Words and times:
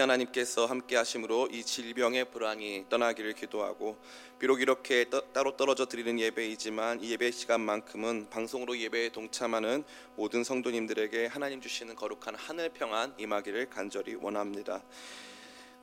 하나님께서 0.00 0.66
함께 0.66 0.96
하심으로 0.96 1.48
이 1.50 1.62
질병의 1.64 2.30
불안이 2.30 2.86
떠나기를 2.88 3.34
기도하고 3.34 3.96
비록 4.38 4.60
이렇게 4.60 5.08
떠, 5.10 5.20
따로 5.32 5.56
떨어져 5.56 5.86
드리는 5.86 6.18
예배이지만 6.18 7.02
이 7.02 7.10
예배 7.12 7.30
시간만큼은 7.30 8.28
방송으로 8.30 8.78
예배에 8.78 9.10
동참하는 9.10 9.84
모든 10.16 10.44
성도님들에게 10.44 11.26
하나님 11.26 11.60
주시는 11.60 11.94
거룩한 11.96 12.34
하늘 12.36 12.68
평안 12.70 13.14
임하기를 13.18 13.70
간절히 13.70 14.14
원합니다. 14.14 14.82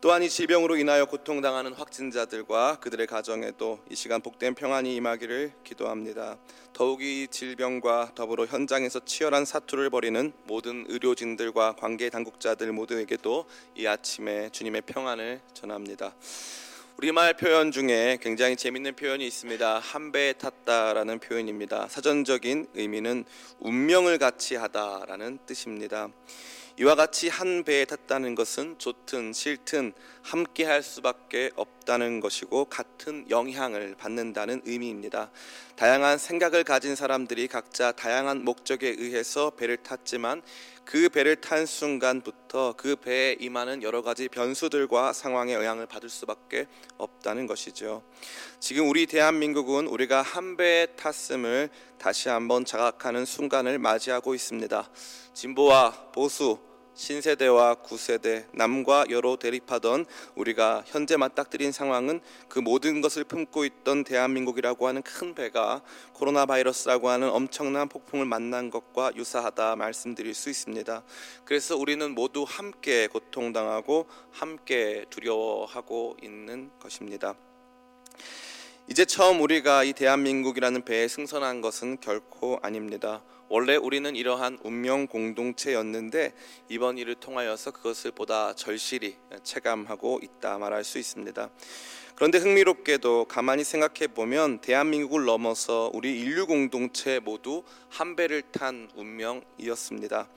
또한 0.02 0.22
이 0.22 0.30
질병으로 0.30 0.78
인하여 0.78 1.06
고통당하는 1.06 1.74
확진자들과 1.74 2.80
그들의 2.80 3.08
가정에도 3.08 3.80
이 3.90 3.96
시간 3.96 4.22
복된 4.22 4.54
평안이 4.54 4.96
임하기를 4.96 5.54
기도합니다. 5.64 6.38
더욱이 6.74 7.24
이 7.24 7.28
질병과 7.28 8.12
더불어 8.14 8.46
현장에서 8.46 9.00
치열한 9.04 9.46
사투를 9.46 9.90
벌이는 9.90 10.34
모든 10.44 10.86
의료진들과 10.90 11.78
관계 11.78 12.10
당국자들 12.10 12.72
모두에게도 12.72 13.46
이 13.76 13.88
아침에 13.88 14.50
주님의 14.50 14.82
평안을 14.82 15.42
전합니다. 15.54 16.14
우리말 16.98 17.34
표현 17.36 17.72
중에 17.72 18.18
굉장히 18.22 18.56
재밌는 18.56 18.96
표현이 18.96 19.26
있습니다. 19.28 19.80
한 19.80 20.12
배에 20.12 20.34
탔다라는 20.34 21.20
표현입니다. 21.20 21.88
사전적인 21.90 22.68
의미는 22.74 23.26
운명을 23.60 24.18
같이 24.18 24.56
하다라는 24.56 25.40
뜻입니다. 25.46 26.10
이와 26.78 26.96
같이 26.96 27.30
한 27.30 27.64
배에 27.64 27.86
탔다는 27.86 28.36
것은 28.36 28.76
좋든 28.80 29.32
싫든 29.32 29.94
함께 30.22 30.66
할 30.66 30.84
수밖에 30.84 31.52
없다는 31.56 32.20
것이고 32.20 32.66
같은 32.66 33.26
영향을 33.30 33.96
받는다는 33.98 34.62
의미입니다. 34.66 35.32
다양한 35.78 36.18
생각을 36.18 36.66
가진 36.66 36.98
사람들이 36.98 37.48
각자 37.48 37.94
다양한 37.94 38.44
목적에 38.44 38.90
의해서 38.90 39.52
배를 39.52 39.78
탔지만 39.78 40.42
그 40.84 41.10
배를 41.10 41.38
탄 41.38 41.66
순간부터 41.66 42.76
그 42.78 42.96
배에 42.98 43.38
임하는 43.40 43.82
여러 43.82 44.02
가지 44.02 44.28
변수들과 44.28 45.14
상황의 45.14 45.56
영향을 45.56 45.86
받을 45.86 46.10
수밖에 46.10 46.68
없다는 46.98 47.48
것이죠. 47.48 48.04
지금 48.60 48.90
우리 48.90 49.06
대한민국은 49.06 49.88
우리가 49.88 50.22
한 50.22 50.58
배에 50.58 50.88
탔음을 50.88 51.70
다시 51.98 52.30
한번 52.30 52.66
자각하는 52.66 53.26
순간을 53.26 53.80
맞이하고 53.80 54.36
있습니다. 54.36 54.90
진보와 55.34 56.10
보수, 56.14 56.60
신세대와 56.96 57.76
구세대, 57.76 58.48
남과 58.54 59.08
여로 59.10 59.36
대립하던 59.36 60.06
우리가 60.36 60.84
현재 60.88 61.18
맞닥뜨린 61.18 61.74
상황은 61.74 62.22
그 62.48 62.60
모든 62.60 63.02
것을 63.02 63.26
품고 63.26 63.66
있던 63.66 64.06
대한민국이라고 64.06 64.88
하는 64.88 65.02
큰 65.02 65.36
배가 65.36 65.82
코로나 66.14 66.46
바이러스라고 66.46 67.10
하는 67.10 67.30
엄청난 67.30 67.90
폭풍을 67.90 68.26
만난 68.26 68.70
것과 68.70 69.12
유사하다 69.16 69.76
말씀드릴 69.76 70.34
수 70.34 70.50
있습니다. 70.50 71.04
그래서 71.44 71.76
우리는 71.76 72.16
모두 72.16 72.46
함께 72.48 73.08
고통당하고 73.08 74.08
함께 74.32 75.06
두려워하고 75.10 76.16
있는 76.24 76.72
것입니다. 76.80 77.36
이제 78.88 79.04
처음 79.04 79.42
우리가 79.42 79.84
이 79.84 79.94
대한민국이라는 79.94 80.86
배에 80.86 81.08
승선한 81.08 81.60
것은 81.62 82.00
결코 82.00 82.60
아닙니다. 82.62 83.24
원래 83.48 83.76
우리는 83.76 84.16
이러한 84.16 84.60
운명 84.64 85.06
공동체였는데 85.08 86.34
이번 86.70 86.98
일을 86.98 87.16
통하여서 87.16 87.72
그것을 87.72 88.12
보다 88.12 88.54
절실히 88.54 89.18
체감하고 89.44 90.20
있다 90.24 90.58
말할 90.58 90.84
수 90.84 90.98
있습니다. 90.98 91.50
그런데 92.16 92.38
흥미롭게도 92.38 93.26
가만히 93.26 93.64
생각해 93.64 94.08
보면 94.08 94.62
대한민국을 94.62 95.26
넘어서 95.26 95.92
우리 95.94 96.20
인류 96.20 96.48
공동체 96.48 97.20
모두 97.20 97.64
한 97.90 98.16
배를 98.16 98.42
탄 98.42 98.90
운명이었습니다. 98.96 100.30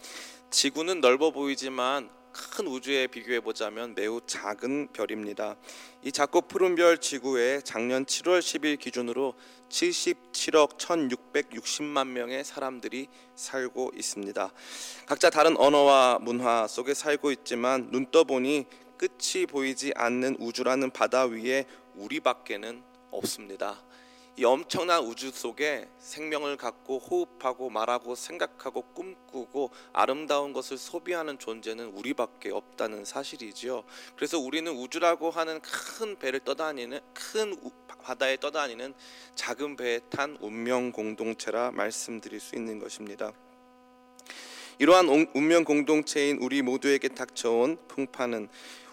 지구는 0.51 1.01
넓어 1.01 1.31
보이지만 1.31 2.11
큰 2.51 2.69
우주에 2.69 3.09
비교해 3.09 3.41
보자면 3.41 3.95
매우 3.95 4.21
작은 4.25 4.89
별입니다. 4.93 5.57
이 6.03 6.13
작고 6.13 6.43
푸른 6.43 6.77
별 6.77 6.99
지구에 6.99 7.61
작년 7.63 8.05
7월 8.05 8.39
10일 8.39 8.79
기준으로 8.79 9.35
77억 9.69 10.79
1,660만 10.79 12.07
명의 12.09 12.45
사람들이 12.45 13.09
살고 13.35 13.93
있습니다. 13.97 14.53
각자 15.07 15.31
다른 15.31 15.57
언어와 15.57 16.19
문화 16.21 16.67
속에 16.69 16.95
살고 16.95 17.33
있지만 17.33 17.91
눈 17.91 18.11
떠보니 18.11 18.67
끝이 18.97 19.47
보이지 19.47 19.93
않는 19.97 20.37
우주라는 20.39 20.91
바다 20.91 21.25
위에 21.25 21.65
우리밖에는 21.97 22.83
없습니다. 23.11 23.83
이 24.39 24.45
엄청난 24.45 25.03
우주 25.03 25.33
속에 25.33 25.89
생명을 25.99 26.57
갖고 26.57 27.01
호흡하고 27.01 27.71
말하고 27.71 28.15
생각하고 28.15 28.83
꿈꾸고 28.95 29.73
아름다운 29.93 30.53
것을 30.53 30.79
소비하는 30.79 31.41
존재는 31.41 31.87
우리밖에 31.87 32.53
없다는 32.53 33.05
사실이지요. 33.05 33.83
그래서 34.15 34.39
우리는 34.39 34.71
우주라고 34.71 35.31
하는 35.31 35.61
큰 35.61 36.17
배를 36.21 36.39
떠다니는 36.39 37.01
큰 37.13 37.57
바다에 38.01 38.37
떠다니는 38.37 38.95
작은 39.35 39.75
배에 39.75 39.99
탄 40.09 40.39
운명 40.41 40.93
공동체라 40.93 41.73
말씀드릴 41.73 42.39
수 42.39 42.55
있는 42.55 42.79
것입니다. 42.79 43.33
이러한 44.79 45.09
운명 45.35 45.65
공동체인 45.65 46.39
우리 46.41 46.63
모두에게 46.63 47.09
닥쳐온 47.09 47.77
풍파는 47.89 48.49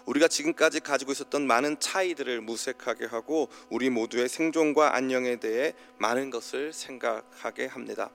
우리가 0.06 0.28
지금까지 0.28 0.80
가지고 0.80 1.12
있었던 1.12 1.46
많은 1.46 1.80
차이들을 1.80 2.40
무색하게 2.40 3.06
하고 3.06 3.48
우리 3.70 3.90
모두의 3.90 4.28
생존과 4.28 4.94
안녕에 4.94 5.36
대해 5.36 5.74
많은 5.98 6.30
것을 6.30 6.72
생각하게 6.72 7.66
합니다. 7.66 8.10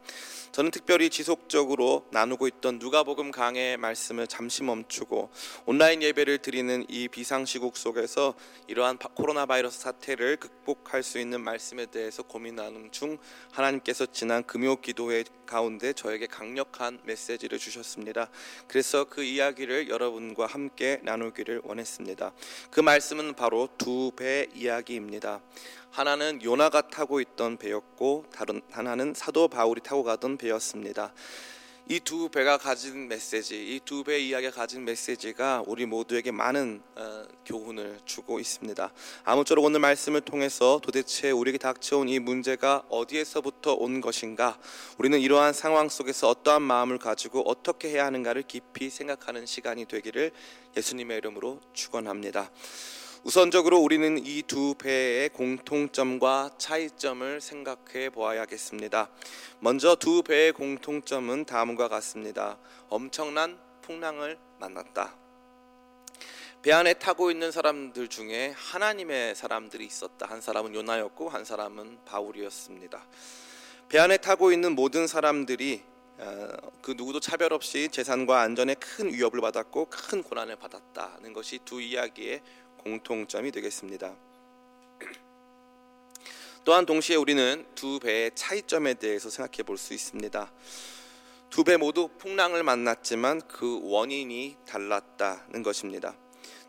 저는 0.54 0.72
특별히 0.72 1.10
지속적으로 1.10 2.06
나누고 2.12 2.48
있던 2.48 2.80
누가복음 2.80 3.32
강의 3.32 3.78
말씀을 3.78 4.28
잠시 4.28 4.64
멈추고 4.64 5.30
온라인 5.66 6.02
예배를 6.02 6.40
드리는 6.40 6.86
이 6.88 7.08
비상시국 7.10 7.76
속에서 7.76 8.36
이러한 8.68 8.98
코로나 8.98 9.46
바이러스 9.46 9.80
사태를 9.82 10.38
극복할 10.38 11.04
수 11.04 11.20
있는 11.20 11.42
말씀에 11.42 11.88
대해서 11.88 12.24
고민하는 12.24 12.92
중 12.92 13.18
하나님께서 13.52 14.06
지난 14.06 14.44
금요 14.44 14.78
기도회 14.78 15.26
가운데 15.46 15.92
저에게 15.92 16.28
강력한 16.28 17.00
메시지를 17.04 17.60
주셨습니다. 17.60 18.30
그래서 18.68 19.04
그 19.04 19.22
이야기를 19.22 19.90
여러분과 19.90 20.46
함께 20.46 21.02
나누기를 21.04 21.62
원 21.66 21.81
했습니다. 21.82 22.32
그 22.70 22.80
말씀은 22.80 23.34
바로 23.34 23.68
두 23.78 24.12
배 24.16 24.48
이야기입니다. 24.56 25.42
하나는 25.92 26.42
요나가 26.42 26.82
타고 26.82 27.20
있던 27.20 27.58
배였고 27.58 28.26
다른 28.34 28.62
하나는 28.72 29.14
사도 29.14 29.50
바울이 29.50 29.82
타고 29.82 30.04
가던 30.04 30.38
배였습니다. 30.38 31.14
이 31.92 32.00
두 32.00 32.30
배가 32.30 32.58
가진 32.58 33.10
메시지, 33.10 33.76
이 33.76 33.82
두배 33.84 34.18
이야기가 34.18 34.54
가진 34.54 34.86
메시지가 34.86 35.66
우리 35.68 35.86
모두에게 35.86 36.32
많은 36.32 36.82
어, 36.96 37.26
교훈을 37.46 38.00
주고 38.06 38.40
있습니다. 38.40 38.94
아무쪼록 39.26 39.66
오늘 39.66 39.82
말씀을 39.82 40.22
통해서 40.22 40.80
도대체 40.82 41.32
우리에게 41.32 41.58
닥쳐온 41.58 42.08
이 42.08 42.20
문제가 42.20 42.84
어디에서부터 42.88 43.74
온 43.74 44.00
것인가, 44.00 44.58
우리는 45.00 45.20
이러한 45.20 45.52
상황 45.52 45.90
속에서 45.90 46.30
어떠한 46.30 46.62
마음을 46.62 46.98
가지고 46.98 47.42
어떻게 47.42 47.90
해야 47.90 48.06
하는가를 48.06 48.44
깊이 48.44 48.90
생각하는 48.90 49.46
시간이 49.46 49.84
되기를 49.84 50.32
예수님의 50.78 51.18
이름으로 51.18 51.60
축원합니다. 51.74 52.52
우선적으로 53.24 53.78
우리는 53.80 54.18
이 54.26 54.42
두 54.42 54.74
배의 54.74 55.30
공통점과 55.30 56.50
차이점을 56.58 57.40
생각해 57.40 58.10
보아야겠습니다. 58.10 59.10
먼저 59.60 59.96
두 59.96 60.24
배의 60.24 60.52
공통점은 60.54 61.46
다음과 61.46 61.88
같습니다. 61.88 62.58
엄청난 62.90 63.60
풍랑을 63.84 64.40
만났다. 64.60 65.16
배 66.64 66.72
안에 66.72 66.96
타고 66.96 67.30
있는 67.30 67.52
사람들 67.52 68.08
중에 68.08 68.56
하나님의 68.58 69.36
사람들이 69.36 69.86
있었다. 69.86 70.26
한 70.26 70.42
사람은 70.42 70.74
요나였고 70.74 71.30
한 71.30 71.46
사람은 71.46 72.00
바울이었습니다. 72.06 73.06
배 73.88 74.00
안에 74.00 74.18
타고 74.18 74.52
있는 74.52 74.74
모든 74.74 75.06
사람들이 75.06 75.84
어, 76.18 76.48
그 76.84 76.92
누구도 76.96 77.20
차별 77.20 77.52
없이 77.52 77.90
재산과 77.92 78.42
안전에 78.42 78.76
큰 78.76 79.12
위협을 79.12 79.42
받았고 79.42 79.88
큰 79.90 80.22
고난을 80.22 80.56
받았다는 80.58 81.34
것이 81.34 81.60
두 81.66 81.82
이야기의 81.82 82.42
공통점이 82.84 83.52
되겠습니다. 83.52 84.16
또한 86.64 86.86
동시에 86.86 87.16
우리는 87.16 87.66
두 87.74 88.00
배의 88.00 88.32
차이점에 88.36 88.94
대해서 88.96 89.30
생각해 89.30 89.64
볼 89.64 89.78
수 89.78 89.94
있습니다. 89.94 90.52
두 91.50 91.64
배 91.64 91.76
모두 91.78 92.08
풍랑을 92.18 92.64
만났지만 92.64 93.42
그 93.48 93.80
원인이 93.84 94.58
달랐다는 94.66 95.64
것입니다. 95.64 96.16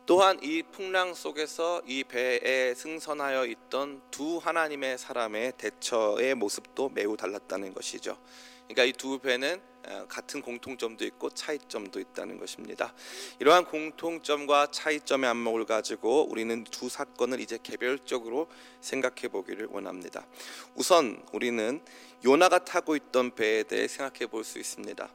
또한 0.06 0.38
이 0.42 0.62
풍랑 0.64 1.14
속에서 1.14 1.82
이 1.86 2.02
배에 2.04 2.74
승선하여 2.74 3.46
있던 3.46 4.02
두 4.10 4.38
하나님의 4.38 4.98
사람의 4.98 5.52
대처의 5.58 6.34
모습도 6.34 6.88
매우 6.88 7.16
달랐다는 7.16 7.72
것이죠. 7.74 8.18
그러니까 8.66 8.84
이 8.84 8.92
두 8.92 9.18
배는 9.20 9.60
어, 9.60 9.71
같은 10.08 10.42
공통점도 10.42 11.04
있고 11.04 11.30
차이점도 11.30 12.00
있다는 12.00 12.38
것입니다. 12.38 12.94
이러한 13.40 13.64
공통점과 13.64 14.68
차이점의 14.70 15.28
안목을 15.30 15.66
가지고 15.66 16.28
우리는 16.30 16.64
두 16.64 16.88
사건을 16.88 17.40
이제 17.40 17.58
개별적으로 17.62 18.48
생각해 18.80 19.28
보기를 19.28 19.68
원합니다. 19.70 20.26
우선 20.74 21.22
우리는 21.32 21.80
요나가 22.24 22.60
타고 22.60 22.94
있던 22.94 23.34
배에 23.34 23.64
대해 23.64 23.88
생각해 23.88 24.26
볼 24.26 24.44
수 24.44 24.58
있습니다. 24.60 25.08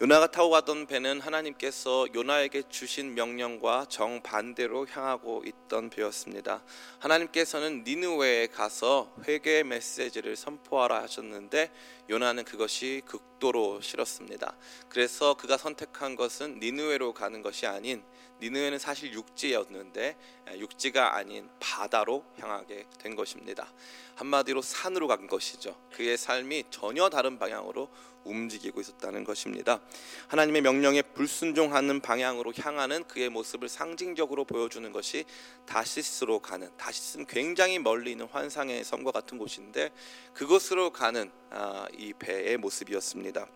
요나가 0.00 0.26
타고 0.26 0.50
가던 0.50 0.86
배는 0.86 1.20
하나님께서 1.20 2.06
요나에게 2.14 2.64
주신 2.68 3.14
명령과 3.14 3.86
정반대로 3.88 4.86
향하고 4.86 5.42
있던 5.46 5.90
배였습니다. 5.90 6.62
하나님께서는 7.00 7.84
니느웨에 7.86 8.46
가서 8.46 9.14
회개 9.26 9.62
메시지를 9.64 10.36
선포하라 10.36 11.02
하셨는데 11.02 11.70
요나는 12.08 12.44
그것이 12.44 13.02
극 13.04 13.33
도로 13.44 13.78
싫었습니다. 13.82 14.56
그래서 14.88 15.34
그가 15.34 15.58
선택한 15.58 16.16
것은 16.16 16.60
니느웨로 16.60 17.12
가는 17.12 17.42
것이 17.42 17.66
아닌 17.66 18.02
니느웨는 18.40 18.78
사실 18.78 19.12
육지였는데 19.12 20.16
육지가 20.56 21.14
아닌 21.14 21.50
바다로 21.60 22.24
향하게 22.38 22.86
된 22.98 23.14
것입니다. 23.14 23.70
한마디로 24.14 24.62
산으로 24.62 25.08
간 25.08 25.26
것이죠. 25.26 25.76
그의 25.92 26.16
삶이 26.16 26.64
전혀 26.70 27.10
다른 27.10 27.38
방향으로 27.38 27.90
움직이고 28.24 28.80
있었다는 28.80 29.24
것입니다. 29.24 29.80
하나님의 30.28 30.62
명령에 30.62 31.02
불순종하는 31.02 32.00
방향으로 32.00 32.52
향하는 32.58 33.04
그의 33.04 33.28
모습을 33.28 33.68
상징적으로 33.68 34.44
보여주는 34.44 34.90
것이 34.92 35.24
다시스로 35.66 36.40
가는 36.40 36.70
다시스는 36.76 37.26
굉장히 37.26 37.78
멀리 37.78 38.12
있는 38.12 38.26
환상의 38.26 38.84
섬과 38.84 39.10
같은 39.12 39.38
곳인데 39.38 39.90
그곳으로 40.32 40.90
가는 40.90 41.30
아, 41.50 41.86
이 41.96 42.12
배의 42.12 42.56
모습이었습니다. 42.56 43.46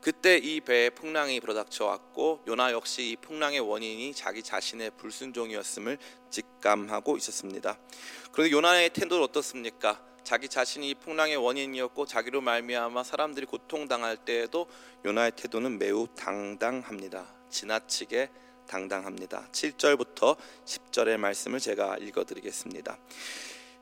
그때 0.00 0.36
이 0.36 0.60
배에 0.60 0.90
풍랑이 0.90 1.40
불어닥쳐 1.40 1.86
왔고 1.86 2.40
요나 2.46 2.70
역시 2.72 3.10
이 3.10 3.16
풍랑의 3.16 3.60
원인이 3.60 4.14
자기 4.14 4.42
자신의 4.42 4.92
불순종이었음을 4.98 5.98
직감하고 6.30 7.16
있었습니다. 7.16 7.76
그런데 8.30 8.52
요나의 8.52 8.90
태도는 8.90 9.24
어떻습니까? 9.24 10.00
자기 10.26 10.48
자신이 10.48 10.96
풍랑의 10.96 11.36
원인이었고 11.36 12.04
자기로 12.04 12.40
말미암아 12.40 13.04
사람들이 13.04 13.46
고통당할 13.46 14.16
때에도 14.16 14.66
요나의 15.04 15.30
태도는 15.36 15.78
매우 15.78 16.08
당당합니다. 16.16 17.26
지나치게 17.48 18.30
당당합니다. 18.66 19.46
7절부터 19.52 20.36
10절의 20.64 21.18
말씀을 21.18 21.60
제가 21.60 21.98
읽어 21.98 22.24
드리겠습니다. 22.24 22.98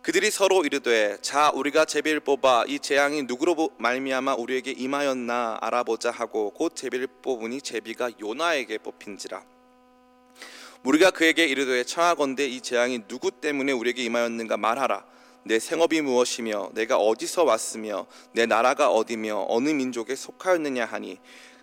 그들이 0.03 0.31
서로 0.31 0.67
이르되 0.67 1.17
자 1.23 1.51
우리가 1.55 1.87
제비를 1.87 2.21
뽑아 2.21 2.67
이 2.69 2.79
재앙이 2.79 3.23
누구로 3.23 3.71
말미암아 3.79 4.35
우리에게 4.35 4.73
임하였나 4.73 5.61
알아보자 5.63 6.11
하고 6.11 6.51
곧 6.51 6.77
제비를 6.77 7.07
뽑으니 7.23 7.63
제비가 7.63 8.11
요나에게 8.21 8.77
뽑힌지라 8.77 9.43
우리가 10.83 11.11
그에게 11.11 11.47
이르되 11.47 11.85
청하건대 11.85 12.47
이 12.47 12.61
재앙이 12.61 13.09
누구 13.09 13.31
때문에 13.31 13.73
우리에게 13.73 14.05
임하였는가 14.05 14.59
말하라 14.59 15.14
내 15.45 15.59
생업이 15.59 16.01
무엇이며 16.01 16.71
내가 16.73 16.97
어디서 16.97 17.45
왔으며 17.45 18.07
내 18.33 18.47
나라가 18.47 18.91
어디며 18.91 19.47
어느 19.49 19.69
민족에 19.69 20.15
속하였느냐 20.17 20.87
하니 20.87 21.19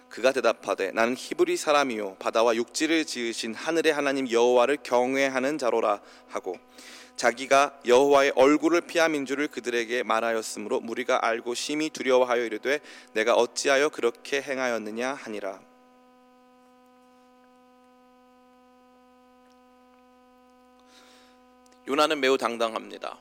그가 0.08 0.32
대답하되 0.32 0.92
나는 0.92 1.16
히브리 1.18 1.58
사람이요 1.58 2.18
바다와 2.20 2.56
육지를 2.56 3.06
지으신 3.06 3.56
하늘의 3.56 3.94
하나님 3.94 4.30
여호와를 4.30 4.78
경외하는 4.84 5.58
자로라 5.58 6.02
하고 6.28 6.58
자기가 7.16 7.80
여호와의 7.86 8.34
얼굴을 8.36 8.82
피함인 8.82 9.26
줄을 9.26 9.48
그들에게 9.48 10.04
말하였으므로 10.04 10.80
무리가 10.80 11.26
알고 11.26 11.56
심히 11.56 11.90
두려워하여 11.90 12.44
이르되 12.46 12.82
내가 13.14 13.34
어찌하여 13.34 13.90
그렇게 13.90 14.42
행하였느냐 14.42 15.14
하니라 15.14 15.60
요나는 21.88 22.20
매우 22.20 22.38
당당합니다. 22.38 23.18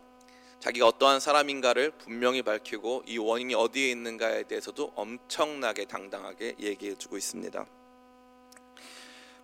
자기가 0.61 0.87
어떠한 0.87 1.21
사람인가를 1.21 1.93
분명히 1.93 2.43
밝히고 2.43 3.05
이 3.07 3.17
원인이 3.19 3.55
어디에 3.55 3.91
있는가에 3.91 4.45
대해서도 4.45 4.93
엄청나게 4.95 5.87
당당하게 5.87 6.57
얘기해 6.61 6.97
주고 6.97 7.17
있습니다. 7.17 7.67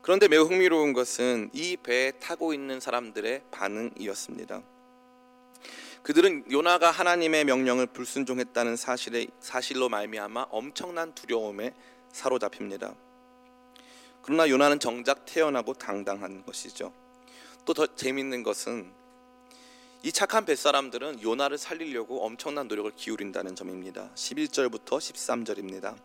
그런데 0.02 0.28
매우 0.28 0.44
흥미로운 0.44 0.92
것은 0.92 1.50
이 1.52 1.76
배에 1.78 2.12
타고 2.12 2.52
있는 2.52 2.80
사람들의 2.80 3.44
반응이었습니다. 3.50 4.62
그들은 6.02 6.44
요나가 6.52 6.90
하나님의 6.92 7.44
명령을 7.46 7.86
불순종했다는 7.86 8.76
사실에 8.76 9.26
사실로 9.40 9.88
말미암아 9.88 10.48
엄청난 10.50 11.12
두려움에 11.14 11.74
사로잡힙니다. 12.12 12.94
그러나 14.22 14.48
요나는 14.48 14.78
정작 14.78 15.24
태어나고 15.24 15.74
당당한 15.74 16.44
것이죠. 16.44 16.92
또 17.64 17.72
더 17.72 17.86
재밌는 17.86 18.44
것은 18.44 18.92
이 20.06 20.12
착한 20.12 20.44
뱃사람들은 20.44 21.20
요나를 21.20 21.58
살리려고 21.58 22.24
엄청난 22.24 22.68
노력을 22.68 22.88
기울인다는 22.94 23.56
점입니다. 23.56 24.08
11절부터 24.14 24.98
13절입니다. 24.98 25.96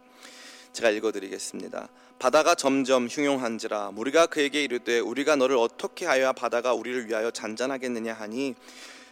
제가 0.73 0.89
읽어드리겠습니다. 0.89 1.87
바다가 2.17 2.55
점점 2.55 3.05
흉용한지라 3.05 3.91
우리가 3.95 4.25
그에게 4.25 4.63
이르되 4.63 4.97
우리가 4.97 5.35
너를 5.35 5.55
어떻게 5.55 6.07
하여야 6.07 6.33
바다가 6.33 6.73
우리를 6.73 7.09
위하여 7.09 7.29
잔잔하겠느냐 7.29 8.13
하니 8.13 8.55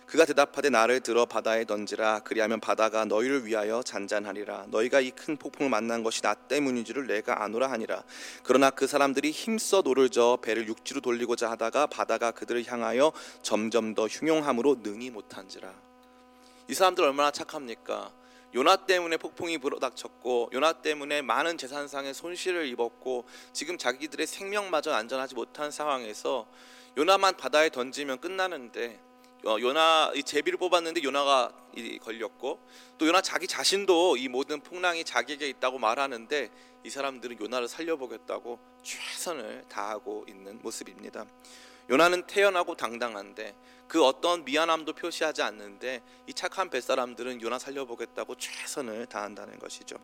그가 0.09 0.25
대답하되 0.25 0.71
나를 0.71 1.01
들어 1.01 1.25
바다에 1.25 1.65
던지라. 1.65 2.21
그리하면 2.21 2.59
바다가 2.59 3.05
너희를 3.05 3.45
위하여 3.45 3.83
잔잔하리라. 3.83 4.65
너희가 4.69 5.01
이 5.01 5.11
큰 5.11 5.37
폭풍을 5.37 5.69
만난 5.69 6.01
것이 6.01 6.23
나 6.23 6.33
때문인 6.33 6.83
줄을 6.83 7.05
내가 7.05 7.43
아노라 7.43 7.69
하니라. 7.69 8.03
그러나 8.41 8.71
그 8.71 8.87
사람들이 8.87 9.29
힘써 9.29 9.81
노를 9.83 10.09
저 10.09 10.39
배를 10.41 10.67
육지로 10.67 11.01
돌리고자 11.01 11.51
하다가 11.51 11.85
바다가 11.87 12.31
그들을 12.31 12.65
향하여 12.65 13.11
점점 13.43 13.93
더 13.93 14.07
흉용함으로 14.07 14.77
능히 14.81 15.11
못한지라. 15.11 15.71
이 16.69 16.73
사람들 16.73 17.03
얼마나 17.03 17.29
착합니까? 17.29 18.11
요나 18.55 18.77
때문에 18.77 19.17
폭풍이 19.17 19.59
불어닥쳤고 19.59 20.49
요나 20.53 20.73
때문에 20.73 21.21
많은 21.21 21.59
재산상의 21.59 22.15
손실을 22.15 22.65
입었고 22.65 23.25
지금 23.53 23.77
자기들의 23.77 24.25
생명마저 24.25 24.91
안전하지 24.91 25.35
못한 25.35 25.69
상황에서 25.69 26.47
요나만 26.97 27.37
바다에 27.37 27.69
던지면 27.69 28.19
끝나는데 28.19 28.99
어, 28.99 29.08
요나 29.45 30.11
이 30.15 30.23
제비를 30.23 30.57
뽑았는데 30.57 31.03
요나가 31.03 31.51
걸렸고 32.01 32.59
또 32.97 33.07
요나 33.07 33.21
자기 33.21 33.47
자신도 33.47 34.17
이 34.17 34.27
모든 34.27 34.59
풍랑이 34.59 35.03
자기에게 35.03 35.47
있다고 35.47 35.79
말하는데 35.79 36.49
이 36.83 36.89
사람들은 36.89 37.39
요나를 37.39 37.67
살려보겠다고 37.67 38.59
최선을 38.83 39.65
다하고 39.69 40.25
있는 40.27 40.59
모습입니다. 40.61 41.25
요나는 41.89 42.27
태연하고 42.27 42.75
당당한데 42.75 43.55
그 43.87 44.03
어떤 44.03 44.45
미안함도 44.45 44.93
표시하지 44.93 45.41
않는데 45.41 46.03
이 46.27 46.33
착한 46.33 46.69
뱃사람들은 46.69 47.41
요나 47.41 47.57
살려보겠다고 47.59 48.35
최선을 48.35 49.07
다한다는 49.07 49.57
것이죠. 49.57 49.97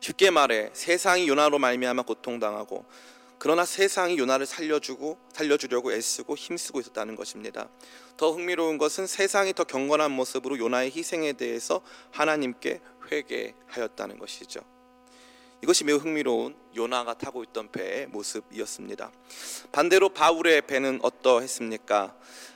쉽게 0.00 0.30
말해 0.30 0.70
세상이 0.72 1.26
요나로 1.28 1.58
말미암아 1.58 2.02
고통당하고 2.02 2.84
그러나 3.38 3.64
세상이 3.64 4.18
요나를 4.18 4.46
살려주고 4.46 5.18
살려주려고 5.32 5.92
애쓰고 5.92 6.36
힘쓰고 6.36 6.80
있었다는 6.80 7.16
것입니다. 7.16 7.68
더 8.16 8.32
흥미로운 8.32 8.78
것은 8.78 9.06
세상이 9.06 9.52
더 9.52 9.64
경건한 9.64 10.10
모습으로 10.10 10.58
요나의 10.58 10.90
희생에 10.90 11.34
대해서 11.34 11.82
하나님께 12.12 12.80
회개하였다는 13.10 14.18
것이죠. 14.18 14.60
이것이 15.62 15.84
매우 15.84 15.96
흥미로운 15.96 16.54
요나가 16.76 17.14
타고 17.14 17.42
있던 17.42 17.70
배의 17.72 18.06
모습이었습니다. 18.08 19.10
반대로 19.72 20.10
바울의 20.10 20.62
배는 20.66 21.00
어떠했습니까? 21.02 22.14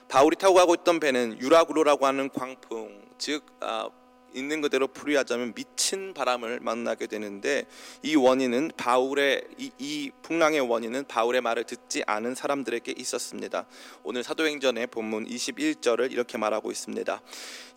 바울이 0.08 0.36
타고 0.36 0.54
가고 0.54 0.74
있던 0.74 1.00
배는 1.00 1.38
유라구로라고 1.40 2.06
하는 2.06 2.28
광풍, 2.30 3.10
즉 3.16 3.44
아, 3.60 3.88
있는 4.34 4.60
그대로 4.60 4.86
풀이하자면 4.88 5.54
미친 5.54 6.14
바람을 6.14 6.60
만나게 6.60 7.06
되는데 7.06 7.66
이 8.02 8.16
원인은 8.16 8.72
바울의 8.76 9.44
이, 9.58 9.70
이, 9.78 10.10
풍랑의 10.22 10.60
원인은 10.60 11.04
바울의 11.06 11.40
말을 11.40 11.64
듣지 11.64 12.02
않은 12.06 12.34
사람들에게 12.34 12.94
있었습니다. 12.96 13.66
오늘 14.02 14.22
사도행전의 14.22 14.88
본문 14.88 15.26
21절을 15.26 16.12
이렇게 16.12 16.38
말하고 16.38 16.70
있습니다. 16.70 17.20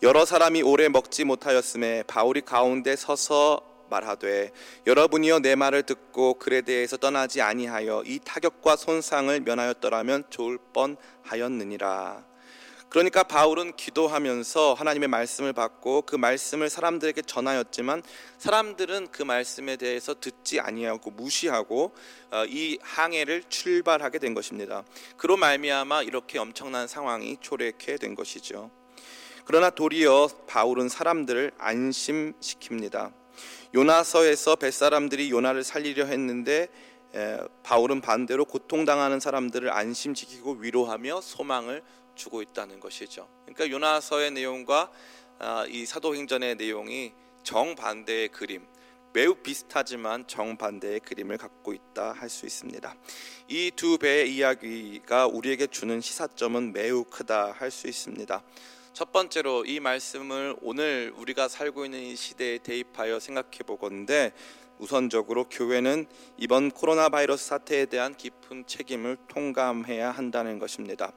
여러 0.02 0.24
사람이 0.24 0.62
오래 0.62 0.88
먹지 0.88 1.24
못하였음에 1.24 2.04
바울이 2.04 2.40
가운데 2.42 2.96
서서 2.96 3.74
말하되 3.88 4.50
여러분이여 4.86 5.40
내 5.40 5.54
말을 5.54 5.82
듣고 5.82 6.34
글에 6.34 6.62
대해서 6.62 6.96
떠나지 6.96 7.40
아니하여 7.40 8.02
이 8.06 8.18
타격과 8.24 8.76
손상을 8.76 9.38
면하였더라면 9.40 10.24
좋을 10.30 10.58
뻔하였느니라. 10.72 12.33
그러니까 12.94 13.24
바울은 13.24 13.74
기도하면서 13.74 14.74
하나님의 14.74 15.08
말씀을 15.08 15.52
받고 15.52 16.02
그 16.02 16.14
말씀을 16.14 16.70
사람들에게 16.70 17.22
전하였지만 17.22 18.04
사람들은 18.38 19.08
그 19.10 19.24
말씀에 19.24 19.74
대해서 19.74 20.14
듣지 20.14 20.60
아니하고 20.60 21.10
무시하고 21.10 21.92
어, 22.30 22.44
이 22.46 22.78
항해를 22.82 23.42
출발하게 23.48 24.20
된 24.20 24.32
것입니다. 24.32 24.84
그로 25.16 25.36
말미암아 25.36 26.04
이렇게 26.04 26.38
엄청난 26.38 26.86
상황이 26.86 27.36
초래케 27.40 27.96
된 27.96 28.14
것이죠. 28.14 28.70
그러나 29.44 29.70
도리어 29.70 30.28
바울은 30.46 30.88
사람들을 30.88 31.50
안심시킵니다. 31.58 33.12
요나서에서 33.74 34.54
뱃사람들이 34.54 35.32
요나를 35.32 35.64
살리려 35.64 36.04
했는데 36.04 36.68
바울은 37.64 38.02
반대로 38.02 38.44
고통당하는 38.44 39.18
사람들을 39.18 39.68
안심시키고 39.72 40.58
위로하며 40.60 41.22
소망을 41.22 41.82
주고 42.14 42.42
있다는 42.42 42.80
것이죠. 42.80 43.28
그러니까 43.44 43.68
요나서의 43.70 44.30
내용과 44.32 44.90
아, 45.38 45.66
이 45.68 45.84
사도행전의 45.84 46.56
내용이 46.56 47.12
정반대의 47.42 48.28
그림, 48.28 48.66
매우 49.12 49.34
비슷하지만 49.34 50.26
정반대의 50.26 51.00
그림을 51.00 51.38
갖고 51.38 51.72
있다 51.72 52.12
할 52.12 52.28
수 52.28 52.46
있습니다. 52.46 52.94
이 53.48 53.70
두 53.76 53.98
배의 53.98 54.34
이야기가 54.34 55.26
우리에게 55.26 55.66
주는 55.68 56.00
시사점은 56.00 56.72
매우 56.72 57.04
크다 57.04 57.52
할 57.52 57.70
수 57.70 57.86
있습니다. 57.86 58.42
첫 58.92 59.12
번째로 59.12 59.64
이 59.66 59.80
말씀을 59.80 60.56
오늘 60.62 61.12
우리가 61.16 61.48
살고 61.48 61.84
있는 61.84 62.00
이 62.00 62.16
시대에 62.16 62.58
대입하여 62.58 63.18
생각해 63.20 63.58
보건데 63.66 64.32
우선적으로 64.78 65.44
교회는 65.48 66.06
이번 66.36 66.70
코로나 66.70 67.08
바이러스 67.08 67.46
사태에 67.46 67.86
대한 67.86 68.14
깊은 68.16 68.64
책임을 68.66 69.16
통감해야 69.28 70.10
한다는 70.10 70.58
것입니다. 70.58 71.12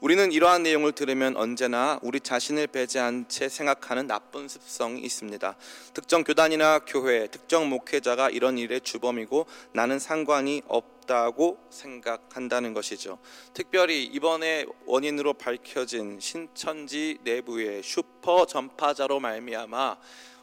우리는 0.00 0.30
이러한 0.30 0.62
내용을 0.62 0.92
들으면 0.92 1.36
언제나 1.36 1.98
우리 2.02 2.20
자신을 2.20 2.66
배제한 2.68 3.26
채 3.28 3.48
생각하는 3.48 4.06
나쁜 4.06 4.48
습성이 4.48 5.00
있습니다. 5.00 5.56
특정 5.94 6.22
교단이나 6.22 6.80
교회, 6.80 7.26
특정 7.28 7.68
목회자가 7.68 8.30
이런 8.30 8.58
일의 8.58 8.80
주범이고 8.80 9.46
나는 9.72 9.98
상관이 9.98 10.62
없다고 10.66 11.58
생각한다는 11.70 12.74
것이죠. 12.74 13.18
특별히 13.54 14.04
이번에 14.04 14.66
원인으로 14.86 15.34
밝혀진 15.34 16.20
신천지 16.20 17.18
내부의 17.22 17.82
슈퍼 17.82 18.46
전파자로 18.46 19.18
말미암아 19.20 19.96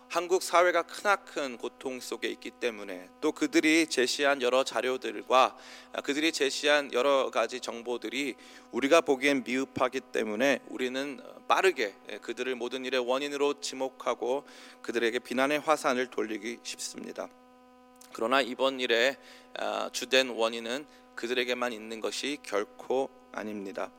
한국 0.08 0.44
사회가 0.44 0.84
크나큰 0.84 1.58
고통 1.58 2.00
속에 2.00 2.28
있기 2.30 2.52
때문에 2.52 3.10
또 3.22 3.32
그들이 3.32 3.88
제시한 3.88 4.42
여러 4.42 4.64
자료들과 4.64 5.58
그들이 6.04 6.32
제시한 6.32 6.94
여러 6.94 7.32
가지 7.32 7.60
정보들이 7.60 8.36
우리가 8.72 9.02
보기엔 9.02 9.44
미흡하기 9.44 10.00
때문에 10.12 10.60
우리는 10.68 11.20
빠르게 11.48 11.94
그들을 12.22 12.56
모든 12.56 12.86
일의 12.86 13.00
원인으로 13.06 13.60
지목하고 13.60 14.46
그들에게 14.82 15.20
비난의 15.20 15.60
화산을 15.60 16.08
돌리기 16.08 16.60
쉽습니다. 16.64 17.28
그러나 18.14 18.42
이번 18.42 18.80
일의 18.80 19.18
아, 19.58 19.90
주된 19.92 20.30
원인은 20.30 20.86
그들에게만 21.16 21.74
있는 21.74 22.00
것이 22.00 22.38
결코 22.44 23.10
아닙니다. 23.32 23.92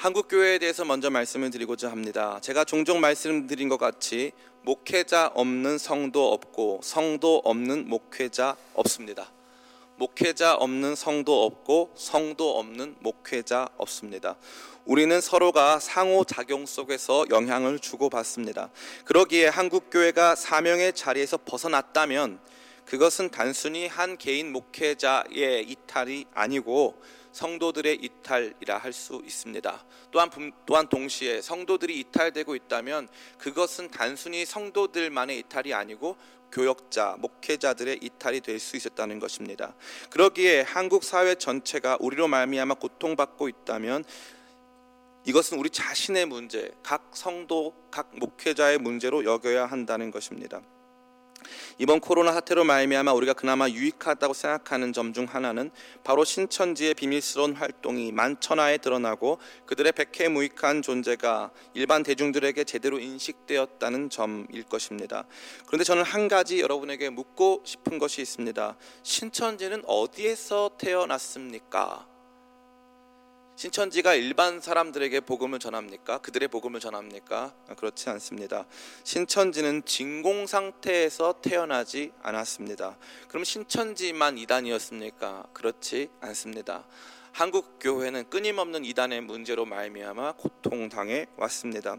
한국 0.00 0.28
교회에 0.28 0.58
대해서 0.58 0.82
먼저 0.86 1.10
말씀을 1.10 1.50
드리고자 1.50 1.90
합니다. 1.90 2.40
제가 2.40 2.64
종종 2.64 3.00
말씀드린 3.00 3.68
것 3.68 3.76
같이 3.76 4.32
목회자 4.62 5.32
없는 5.34 5.78
성도 5.78 6.32
없고 6.32 6.80
성도 6.82 7.40
없는 7.44 7.88
목회자 7.88 8.56
없습니다. 8.74 9.32
목회자 9.96 10.54
없는 10.54 10.96
성도 10.96 11.44
없고 11.44 11.92
성도 11.96 12.58
없는 12.58 12.96
목회자 13.00 13.68
없습니다. 13.78 14.36
우리는 14.84 15.18
서로가 15.20 15.78
상호 15.78 16.24
작용 16.24 16.66
속에서 16.66 17.24
영향을 17.30 17.78
주고받습니다. 17.78 18.70
그러기에 19.06 19.48
한국 19.48 19.88
교회가 19.90 20.34
사명의 20.34 20.92
자리에서 20.92 21.38
벗어났다면 21.38 22.38
그것은 22.84 23.30
단순히 23.30 23.86
한 23.86 24.18
개인 24.18 24.52
목회자의 24.52 25.64
이탈이 25.68 26.26
아니고 26.34 27.00
성도들의 27.32 27.96
이탈이라 28.02 28.78
할 28.78 28.92
수 28.92 29.22
있습니다. 29.24 29.84
또한 30.10 30.30
또한 30.66 30.88
동시에 30.88 31.40
성도들이 31.40 31.98
이탈되고 32.00 32.54
있다면 32.54 33.08
그것은 33.38 33.90
단순히 33.90 34.44
성도들만의 34.44 35.38
이탈이 35.38 35.72
아니고 35.74 36.16
교역자, 36.52 37.16
목회자들의 37.18 38.00
이탈이 38.02 38.40
될 38.40 38.58
수 38.58 38.76
있었다는 38.76 39.20
것입니다. 39.20 39.74
그러기에 40.10 40.62
한국 40.62 41.04
사회 41.04 41.34
전체가 41.34 41.98
우리로 42.00 42.28
말미암아 42.28 42.74
고통받고 42.74 43.48
있다면 43.48 44.04
이것은 45.24 45.58
우리 45.58 45.70
자신의 45.70 46.26
문제, 46.26 46.70
각 46.82 47.10
성도, 47.14 47.74
각 47.90 48.10
목회자의 48.18 48.78
문제로 48.78 49.24
여겨야 49.24 49.66
한다는 49.66 50.10
것입니다. 50.10 50.60
이번 51.78 52.00
코로나 52.00 52.32
사태로 52.32 52.64
말미암아 52.64 53.12
우리가 53.12 53.32
그나마 53.34 53.68
유익하다고 53.68 54.34
생각하는 54.34 54.92
점 54.92 55.10
중 55.12 55.24
하나는 55.24 55.70
바로 56.04 56.24
신천지의 56.24 56.94
비밀스러운 56.94 57.54
활동이 57.54 58.12
만천하에 58.12 58.78
드러나고 58.78 59.38
그들의 59.66 59.92
백해무익한 59.92 60.82
존재가 60.82 61.50
일반 61.74 62.02
대중들에게 62.02 62.62
제대로 62.64 62.98
인식되었다는 62.98 64.10
점일 64.10 64.62
것입니다. 64.64 65.26
그런데 65.66 65.84
저는 65.84 66.02
한 66.04 66.28
가지 66.28 66.60
여러분에게 66.60 67.10
묻고 67.10 67.62
싶은 67.64 67.98
것이 67.98 68.20
있습니다. 68.22 68.76
신천지는 69.02 69.82
어디에서 69.86 70.72
태어났습니까? 70.78 72.09
신천지가 73.60 74.14
일반 74.14 74.58
사람들에게 74.58 75.20
복음을 75.20 75.58
전합니까? 75.58 76.16
그들의 76.22 76.48
복음을 76.48 76.80
전합니까? 76.80 77.52
그렇지 77.76 78.08
않습니다. 78.08 78.64
신천지는 79.04 79.84
진공 79.84 80.46
상태에서 80.46 81.34
태어나지 81.42 82.10
않았습니다. 82.22 82.96
그럼 83.28 83.44
신천지만 83.44 84.38
이단이었습니까? 84.38 85.48
그렇지 85.52 86.08
않습니다. 86.22 86.86
한국 87.32 87.76
교회는 87.78 88.30
끊임없는 88.30 88.86
이단의 88.86 89.20
문제로 89.20 89.66
말미암아 89.66 90.36
고통당해 90.38 91.26
왔습니다. 91.36 91.98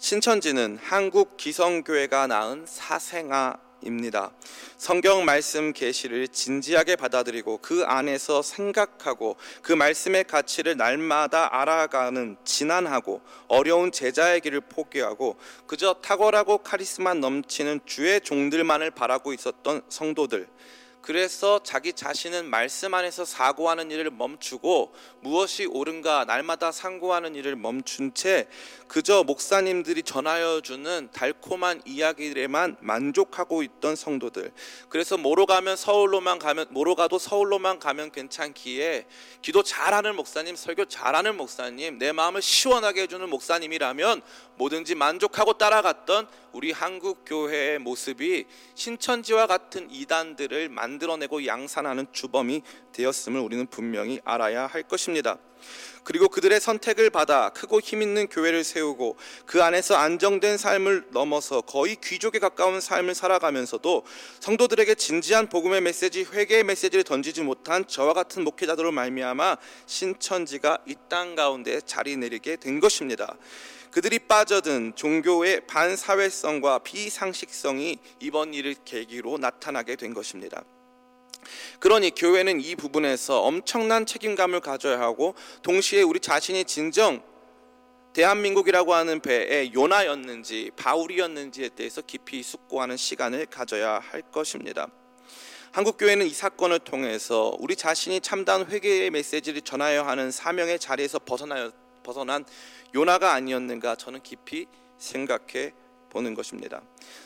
신천지는 0.00 0.80
한국 0.82 1.36
기성교회가 1.36 2.26
낳은 2.26 2.66
사생아 2.66 3.56
입니다. 3.84 4.30
성경 4.76 5.24
말씀 5.24 5.72
계시를 5.72 6.28
진지하게 6.28 6.96
받아들이고 6.96 7.58
그 7.58 7.84
안에서 7.84 8.42
생각하고 8.42 9.36
그 9.62 9.72
말씀의 9.72 10.24
가치를 10.24 10.76
날마다 10.76 11.60
알아가는 11.60 12.36
진한하고 12.44 13.20
어려운 13.48 13.92
제자의 13.92 14.40
길을 14.40 14.62
포기하고 14.62 15.36
그저 15.66 15.94
탁월하고 15.94 16.58
카리스마 16.58 17.14
넘치는 17.14 17.80
주의 17.86 18.20
종들만을 18.20 18.90
바라고 18.90 19.32
있었던 19.32 19.82
성도들 19.88 20.48
그래서 21.02 21.60
자기 21.64 21.92
자신은 21.92 22.48
말씀 22.48 22.94
안에서 22.94 23.24
사고하는 23.24 23.90
일을 23.90 24.10
멈추고 24.10 24.94
무엇이 25.20 25.66
옳은가 25.66 26.24
날마다 26.24 26.70
상고하는 26.70 27.34
일을 27.34 27.56
멈춘 27.56 28.14
채 28.14 28.46
그저 28.86 29.24
목사님들이 29.24 30.04
전하여 30.04 30.60
주는 30.60 31.08
달콤한 31.12 31.82
이야기들에만 31.86 32.76
만족하고 32.80 33.62
있던 33.64 33.96
성도들. 33.96 34.52
그래서 34.90 35.16
모로 35.16 35.46
가면 35.46 35.76
서울로만 35.76 36.38
가면 36.38 36.66
모로 36.70 36.94
가도 36.94 37.18
서울로만 37.18 37.80
가면 37.80 38.12
괜찮기에 38.12 39.06
기도 39.40 39.62
잘하는 39.62 40.14
목사님, 40.14 40.54
설교 40.54 40.84
잘하는 40.84 41.36
목사님, 41.36 41.98
내 41.98 42.12
마음을 42.12 42.42
시원하게 42.42 43.02
해주는 43.02 43.28
목사님이라면 43.28 44.22
뭐든지 44.62 44.94
만족하고 44.94 45.54
따라갔던 45.54 46.28
우리 46.52 46.70
한국 46.70 47.24
교회의 47.26 47.80
모습이 47.80 48.44
신천지와 48.74 49.48
같은 49.48 49.90
이단들을 49.90 50.68
만들어내고 50.68 51.46
양산하는 51.46 52.06
주범이 52.12 52.62
되었음을 52.92 53.40
우리는 53.40 53.66
분명히 53.66 54.20
알아야 54.24 54.66
할 54.66 54.84
것입니다. 54.84 55.38
그리고 56.02 56.28
그들의 56.28 56.58
선택을 56.60 57.10
받아 57.10 57.50
크고 57.50 57.80
힘 57.80 58.02
있는 58.02 58.26
교회를 58.26 58.64
세우고 58.64 59.16
그 59.46 59.62
안에서 59.62 59.94
안정된 59.94 60.58
삶을 60.58 61.08
넘어서 61.10 61.60
거의 61.60 61.96
귀족에 62.02 62.38
가까운 62.38 62.80
삶을 62.80 63.14
살아가면서도 63.14 64.04
성도들에게 64.40 64.94
진지한 64.94 65.48
복음의 65.48 65.82
메시지, 65.82 66.24
회개의 66.24 66.64
메시지를 66.64 67.04
던지지 67.04 67.42
못한 67.42 67.86
저와 67.86 68.14
같은 68.14 68.42
목회자들로 68.44 68.90
말미암아 68.92 69.58
신천지가 69.86 70.78
이 70.86 70.96
땅 71.12 71.34
가운데 71.34 71.80
자리 71.84 72.16
내리게 72.16 72.56
된 72.56 72.80
것입니다. 72.80 73.36
그들이 73.90 74.20
빠져든 74.20 74.94
종교의 74.96 75.66
반사회성과 75.66 76.78
비상식성이 76.78 77.98
이번 78.18 78.54
일을 78.54 78.76
계기로 78.86 79.36
나타나게 79.36 79.96
된 79.96 80.14
것입니다. 80.14 80.64
그러니 81.80 82.12
교회는 82.14 82.60
이 82.60 82.76
부분에서 82.76 83.42
엄청난 83.42 84.06
책임감을 84.06 84.60
가져야 84.60 85.00
하고 85.00 85.34
동시에 85.62 86.02
우리 86.02 86.20
자신이 86.20 86.64
진정 86.64 87.22
대한민국이라고 88.12 88.92
하는 88.94 89.20
배에 89.20 89.72
요나였는지 89.72 90.70
바울이었는지에 90.76 91.70
대해서 91.70 92.02
깊이 92.02 92.42
숙고하는 92.42 92.96
시간을 92.96 93.46
가져야 93.46 93.98
할 93.98 94.22
것입니다. 94.22 94.88
한국 95.72 95.96
교회는 95.96 96.26
이 96.26 96.30
사건을 96.30 96.80
통해서 96.80 97.56
우리 97.58 97.74
자신이 97.74 98.20
참다운 98.20 98.66
회개의 98.66 99.10
메시지를 99.10 99.62
전하여 99.62 100.02
하는 100.02 100.30
사명의 100.30 100.78
자리에서 100.78 101.18
벗어나 101.18 101.70
벗어난 102.02 102.44
요나가 102.94 103.32
아니었는가 103.32 103.96
저는 103.96 104.20
깊이 104.22 104.66
생각해 104.98 105.72
보는 106.12 106.34
것입니다. 106.34 106.82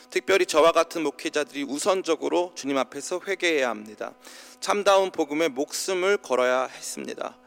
특별히 0.09 0.45
저와 0.45 0.71
같은 0.71 1.03
목회자들이 1.03 1.63
우선적으로 1.63 2.53
주님 2.55 2.77
앞에서 2.77 3.19
회개해야 3.27 3.69
합니다. 3.69 4.13
참다운 4.61 5.11
복음에 5.11 5.49
목숨을 5.49 6.17
걸어야 6.17 6.63
했습니다. 6.63 7.37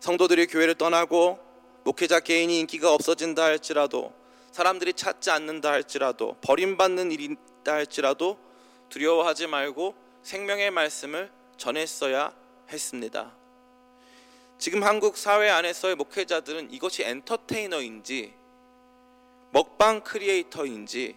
성도들이 0.00 0.46
교회를 0.46 0.74
떠나고 0.74 1.38
목회자 1.84 2.20
개인이 2.20 2.60
인기가 2.60 2.92
없어진다 2.92 3.42
할지라도 3.42 4.12
사람들이 4.52 4.92
찾지 4.92 5.30
않는다 5.30 5.70
할지라도 5.70 6.36
버림받는 6.42 7.12
일이 7.12 7.36
있다 7.62 7.72
할지라도 7.72 8.38
두려워하지 8.90 9.46
말고 9.46 9.94
생명의 10.22 10.70
말씀을 10.70 11.30
전했어야 11.56 12.34
했습니다. 12.68 13.32
지금 14.58 14.82
한국 14.82 15.16
사회 15.16 15.48
안에서의 15.48 15.94
목회자들은 15.94 16.72
이것이 16.72 17.02
엔터테이너인지 17.04 18.39
먹방 19.52 20.02
크리에이터인지 20.02 21.16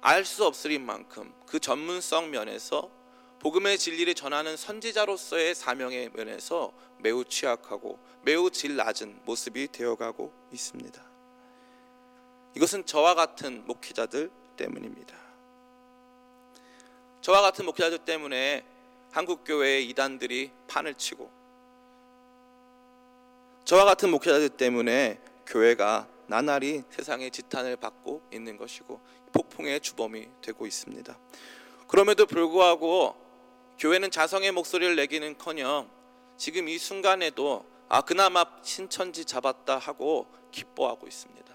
알 0.00 0.24
수 0.24 0.44
없을 0.44 0.78
만큼 0.78 1.32
그 1.46 1.58
전문성 1.58 2.30
면에서 2.30 2.90
복음의 3.40 3.78
진리를 3.78 4.14
전하는 4.14 4.56
선지자로서의 4.56 5.54
사명의 5.54 6.10
면에서 6.14 6.72
매우 6.98 7.24
취약하고 7.24 7.98
매우 8.22 8.50
질 8.50 8.76
낮은 8.76 9.20
모습이 9.24 9.68
되어가고 9.72 10.32
있습니다. 10.52 11.02
이것은 12.56 12.86
저와 12.86 13.14
같은 13.14 13.64
목회자들 13.66 14.30
때문입니다. 14.56 15.16
저와 17.20 17.42
같은 17.42 17.64
목회자들 17.66 17.98
때문에 17.98 18.64
한국 19.12 19.44
교회의 19.44 19.88
이단들이 19.88 20.50
판을 20.68 20.94
치고 20.94 21.30
저와 23.64 23.84
같은 23.84 24.10
목회자들 24.10 24.50
때문에 24.50 25.20
교회가 25.46 26.08
나날이 26.28 26.82
세상의 26.90 27.30
지탄을 27.30 27.76
받고 27.76 28.22
있는 28.32 28.56
것이고 28.56 29.00
폭풍의 29.32 29.80
주범이 29.80 30.28
되고 30.42 30.66
있습니다. 30.66 31.18
그럼에도 31.86 32.26
불구하고 32.26 33.14
교회는 33.78 34.10
자성의 34.10 34.52
목소리를 34.52 34.96
내기는커녕 34.96 35.88
지금 36.36 36.68
이 36.68 36.78
순간에도 36.78 37.64
아 37.88 38.00
그나마 38.02 38.44
신천지 38.62 39.24
잡았다 39.24 39.78
하고 39.78 40.26
기뻐하고 40.50 41.06
있습니다. 41.06 41.54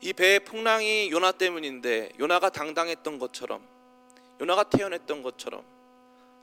이 0.00 0.12
배의 0.12 0.40
풍랑이 0.40 1.10
요나 1.10 1.32
때문인데 1.32 2.10
요나가 2.18 2.50
당당했던 2.50 3.18
것처럼 3.18 3.66
요나가 4.40 4.64
태어났던 4.64 5.22
것처럼 5.22 5.64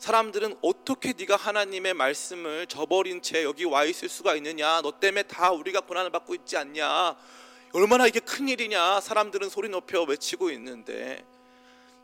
사람들은 0.01 0.57
어떻게 0.63 1.13
네가 1.13 1.35
하나님의 1.35 1.93
말씀을 1.93 2.65
저버린 2.65 3.21
채 3.21 3.43
여기 3.43 3.65
와 3.65 3.83
있을 3.83 4.09
수가 4.09 4.35
있느냐? 4.37 4.81
너 4.81 4.99
때문에 4.99 5.21
다 5.21 5.51
우리가 5.51 5.81
고난을 5.81 6.09
받고 6.09 6.33
있지 6.33 6.57
않냐? 6.57 7.15
얼마나 7.73 8.07
이게 8.07 8.19
큰 8.19 8.49
일이냐? 8.49 8.99
사람들은 8.99 9.49
소리 9.49 9.69
높여 9.69 10.01
외치고 10.01 10.49
있는데 10.49 11.23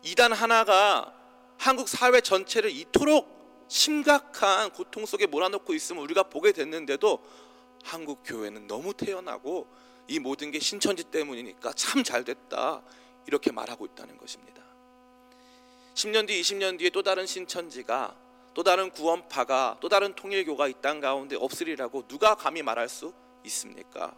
이단 0.04 0.32
하나가 0.32 1.12
한국 1.58 1.90
사회 1.90 2.22
전체를 2.22 2.70
이토록 2.70 3.66
심각한 3.68 4.70
고통 4.70 5.08
속에 5.08 5.26
몰아넣고 5.26 5.74
있음을 5.74 6.04
우리가 6.04 6.22
보게 6.22 6.52
됐는데도 6.52 7.26
한국 7.84 8.22
교회는 8.24 8.68
너무 8.68 8.94
태어나고 8.94 9.68
이 10.08 10.20
모든 10.20 10.52
게 10.52 10.60
신천지 10.60 11.04
때문이니까 11.04 11.74
참 11.74 12.04
잘 12.04 12.24
됐다. 12.24 12.84
이렇게 13.26 13.52
말하고 13.52 13.88
있다는 13.88 14.20
것입니다. 14.20 14.67
10년 15.98 16.28
뒤, 16.28 16.40
20년 16.40 16.78
뒤에 16.78 16.92
또 16.92 17.02
다른 17.02 17.26
신천지가 17.26 18.14
또 18.54 18.62
다른 18.62 18.92
구원파가 18.92 19.78
또 19.82 19.90
다른 19.90 20.14
통일교가 20.14 20.68
이 20.68 20.74
땅 20.80 21.00
가운데 21.00 21.36
없으리라고 21.36 22.08
누가 22.08 22.36
감히 22.36 22.62
말할 22.62 22.88
수 22.88 23.14
있습니까? 23.46 24.14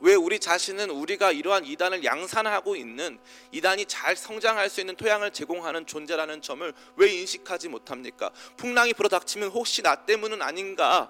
왜 0.00 0.14
우리 0.16 0.40
자신은 0.40 0.90
우리가 0.90 1.30
이러한 1.30 1.64
이단을 1.64 2.02
양산하고 2.02 2.74
있는 2.74 3.20
이단이 3.52 3.86
잘 3.86 4.16
성장할 4.16 4.68
수 4.68 4.80
있는 4.80 4.96
토양을 4.96 5.30
제공하는 5.30 5.86
존재라는 5.86 6.42
점을 6.42 6.72
왜 6.96 7.12
인식하지 7.12 7.68
못합니까? 7.68 8.30
풍랑이 8.56 8.92
불어닥치면 8.94 9.50
혹시 9.50 9.82
나 9.82 9.94
때문은 9.94 10.42
아닌가? 10.42 11.08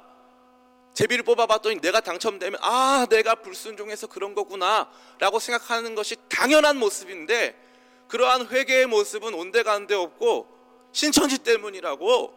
제비를 0.93 1.25
뽑아봤더니 1.25 1.81
내가 1.81 2.01
당첨되면 2.01 2.61
아 2.63 3.07
내가 3.09 3.37
불순종해서 3.37 4.09
그런 4.09 4.35
거구나라고 4.35 5.39
생각하는 5.39 5.95
것이 5.95 6.17
당연한 6.29 6.77
모습인데 6.77 7.70
그러한 8.11 8.49
회개의 8.49 8.87
모습은 8.87 9.35
온데간데 9.35 9.95
없고 9.95 10.49
신천지 10.91 11.39
때문이라고 11.39 12.35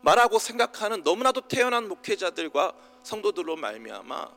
말하고 0.00 0.38
생각하는 0.38 1.02
너무나도 1.02 1.42
태어난 1.42 1.86
목회자들과 1.86 2.72
성도들로 3.02 3.56
말미암아 3.56 4.28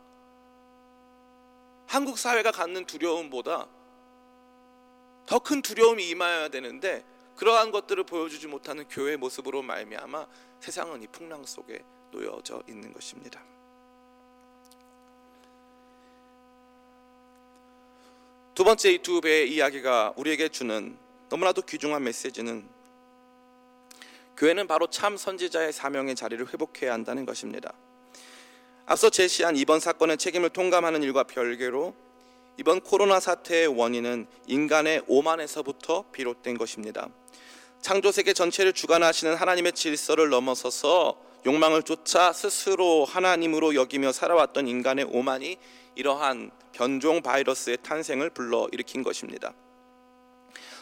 한국 1.87 2.17
사회가 2.17 2.51
갖는 2.51 2.85
두려움보다 2.85 3.67
더 5.25 5.39
큰 5.39 5.61
두려움이 5.61 6.09
임하여야 6.09 6.49
되는데 6.49 7.05
그러한 7.37 7.71
것들을 7.71 8.03
보여주지 8.03 8.47
못하는 8.47 8.85
교회의 8.89 9.15
모습으로 9.15 9.61
말미암아 9.61 10.27
세상은 10.59 11.03
이 11.03 11.07
풍랑 11.07 11.45
속에 11.45 11.81
놓여져 12.11 12.63
있는 12.67 12.91
것입니다. 12.91 13.41
두 18.61 18.65
번째 18.65 18.91
이 18.91 18.99
두 18.99 19.21
배의 19.21 19.51
이야기가 19.51 20.13
우리에게 20.17 20.47
주는 20.49 20.95
너무나도 21.29 21.63
귀중한 21.63 22.03
메시지는 22.03 22.63
교회는 24.37 24.67
바로 24.67 24.85
참 24.85 25.17
선지자의 25.17 25.73
사명의 25.73 26.13
자리를 26.13 26.45
회복해야 26.53 26.93
한다는 26.93 27.25
것입니다. 27.25 27.73
앞서 28.85 29.09
제시한 29.09 29.57
이번 29.57 29.79
사건의 29.79 30.17
책임을 30.17 30.51
통감하는 30.51 31.01
일과 31.01 31.23
별개로 31.23 31.95
이번 32.59 32.81
코로나 32.81 33.19
사태의 33.19 33.65
원인은 33.65 34.27
인간의 34.45 35.05
오만에서부터 35.07 36.11
비롯된 36.11 36.59
것입니다. 36.59 37.09
창조 37.81 38.11
세계 38.11 38.31
전체를 38.33 38.73
주관하시는 38.73 39.33
하나님의 39.33 39.73
질서를 39.73 40.29
넘어서서 40.29 41.19
욕망을 41.47 41.81
쫓아 41.81 42.31
스스로 42.31 43.05
하나님으로 43.05 43.73
여기며 43.73 44.11
살아왔던 44.11 44.67
인간의 44.67 45.05
오만이 45.05 45.57
이러한 45.95 46.51
변종 46.71 47.21
바이러스의 47.21 47.77
탄생을 47.83 48.29
불러일으킨 48.29 49.03
것입니다. 49.03 49.53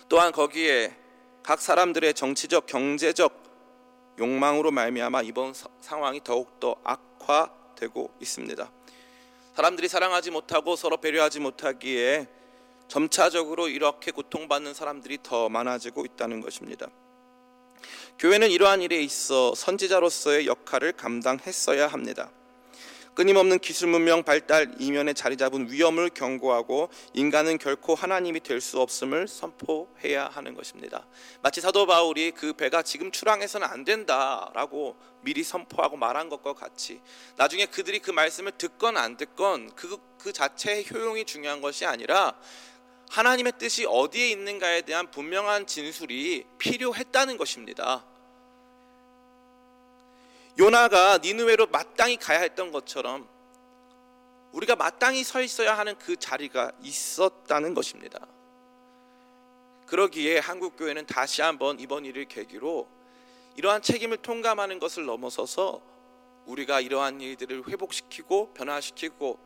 또한 0.07 0.31
거기에 0.31 0.95
각 1.43 1.61
사람들의 1.61 2.13
정치적, 2.13 2.65
경제적 2.65 3.43
욕망으로 4.19 4.71
말미암아 4.71 5.21
이번 5.23 5.53
상황이 5.81 6.21
더욱더 6.23 6.75
악화되고 6.83 8.11
있습니다. 8.19 8.71
사람들이 9.55 9.87
사랑하지 9.87 10.31
못하고 10.31 10.75
서로 10.75 10.97
배려하지 10.97 11.39
못하기에 11.39 12.27
점차적으로 12.87 13.67
이렇게 13.67 14.11
고통받는 14.11 14.73
사람들이 14.73 15.19
더 15.21 15.47
많아지고 15.49 16.05
있다는 16.05 16.41
것입니다. 16.41 16.87
교회는 18.17 18.51
이러한 18.51 18.81
일에 18.81 19.01
있어 19.01 19.53
선지자로서의 19.55 20.47
역할을 20.47 20.93
감당했어야 20.93 21.87
합니다. 21.87 22.31
끊임없는 23.15 23.59
기술 23.59 23.89
문명 23.89 24.23
발달 24.23 24.73
이면에 24.79 25.13
자리 25.13 25.35
잡은 25.35 25.71
위험을 25.71 26.09
경고하고 26.09 26.89
인간은 27.13 27.57
결코 27.57 27.95
하나님이 27.95 28.39
될 28.41 28.59
수 28.59 28.79
없음을 28.81 29.27
선포해야 29.27 30.27
하는 30.27 30.53
것입니다. 30.53 31.07
마치 31.41 31.61
사도 31.61 31.85
바울이 31.85 32.31
그 32.31 32.53
배가 32.53 32.81
지금 32.81 33.11
출항해서는 33.11 33.65
안 33.67 33.85
된다라고 33.85 34.97
미리 35.21 35.43
선포하고 35.43 35.97
말한 35.97 36.29
것과 36.29 36.53
같이 36.53 37.01
나중에 37.37 37.65
그들이 37.65 37.99
그 37.99 38.11
말씀을 38.11 38.51
듣건 38.57 38.97
안 38.97 39.17
듣건 39.17 39.73
그, 39.75 39.97
그 40.17 40.33
자체의 40.33 40.85
효용이 40.91 41.25
중요한 41.25 41.61
것이 41.61 41.85
아니라 41.85 42.35
하나님의 43.09 43.53
뜻이 43.57 43.85
어디에 43.85 44.29
있는가에 44.29 44.81
대한 44.81 45.09
분명한 45.09 45.65
진술이 45.65 46.45
필요했다는 46.57 47.37
것입니다. 47.37 48.05
요나가 50.59 51.19
니누웨로 51.19 51.67
마땅히 51.67 52.17
가야 52.17 52.41
했던 52.41 52.71
것처럼 52.71 53.29
우리가 54.51 54.75
마땅히 54.75 55.23
서 55.23 55.41
있어야 55.41 55.77
하는 55.77 55.97
그 55.97 56.17
자리가 56.17 56.73
있었다는 56.81 57.73
것입니다. 57.73 58.19
그러기에 59.85 60.39
한국 60.39 60.75
교회는 60.75 61.05
다시 61.05 61.41
한번 61.41 61.79
이번 61.79 62.03
일을 62.03 62.25
계기로 62.25 62.89
이러한 63.55 63.81
책임을 63.81 64.17
통감하는 64.17 64.79
것을 64.79 65.05
넘어서서 65.05 65.81
우리가 66.45 66.81
이러한 66.81 67.21
일들을 67.21 67.69
회복시키고 67.69 68.53
변화시키고 68.53 69.39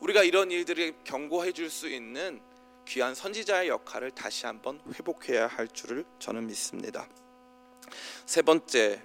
우리가 0.00 0.24
이런 0.24 0.50
일들을 0.50 1.04
경고해 1.04 1.52
줄 1.52 1.70
수 1.70 1.88
있는 1.88 2.42
귀한 2.86 3.14
선지자의 3.14 3.68
역할을 3.68 4.10
다시 4.10 4.44
한번 4.44 4.80
회복해야 4.94 5.46
할 5.46 5.68
줄을 5.68 6.04
저는 6.18 6.46
믿습니다. 6.46 7.08
세 8.26 8.42
번째, 8.42 9.02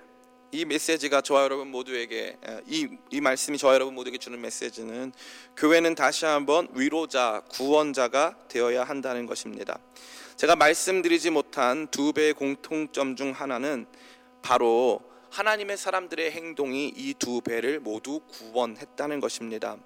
이 0.53 0.65
메시지가 0.65 1.21
저와 1.21 1.45
여러분 1.45 1.69
모두에게 1.69 2.37
이, 2.67 2.87
이 3.09 3.21
말씀이 3.21 3.57
저와 3.57 3.73
여러분 3.73 3.95
모두에게 3.95 4.19
주는 4.19 4.39
메시지는 4.39 5.11
교회는 5.57 5.95
다시 5.95 6.25
한번 6.25 6.67
위로자, 6.75 7.41
구원자가 7.49 8.37
되어야 8.49 8.83
한다는 8.83 9.25
것입니다. 9.25 9.79
제가 10.35 10.55
말씀드리지 10.55 11.31
못한 11.31 11.87
두 11.87 12.13
배의 12.13 12.33
공통점 12.33 13.15
중 13.15 13.31
하나는 13.31 13.87
바로 14.43 15.01
하나님의 15.31 15.75
사람들의 15.75 16.31
행동이 16.31 16.93
이 16.95 17.15
두 17.17 17.41
배를 17.41 17.79
모두 17.79 18.19
구원했다는 18.19 19.21
것입니다. 19.21 19.77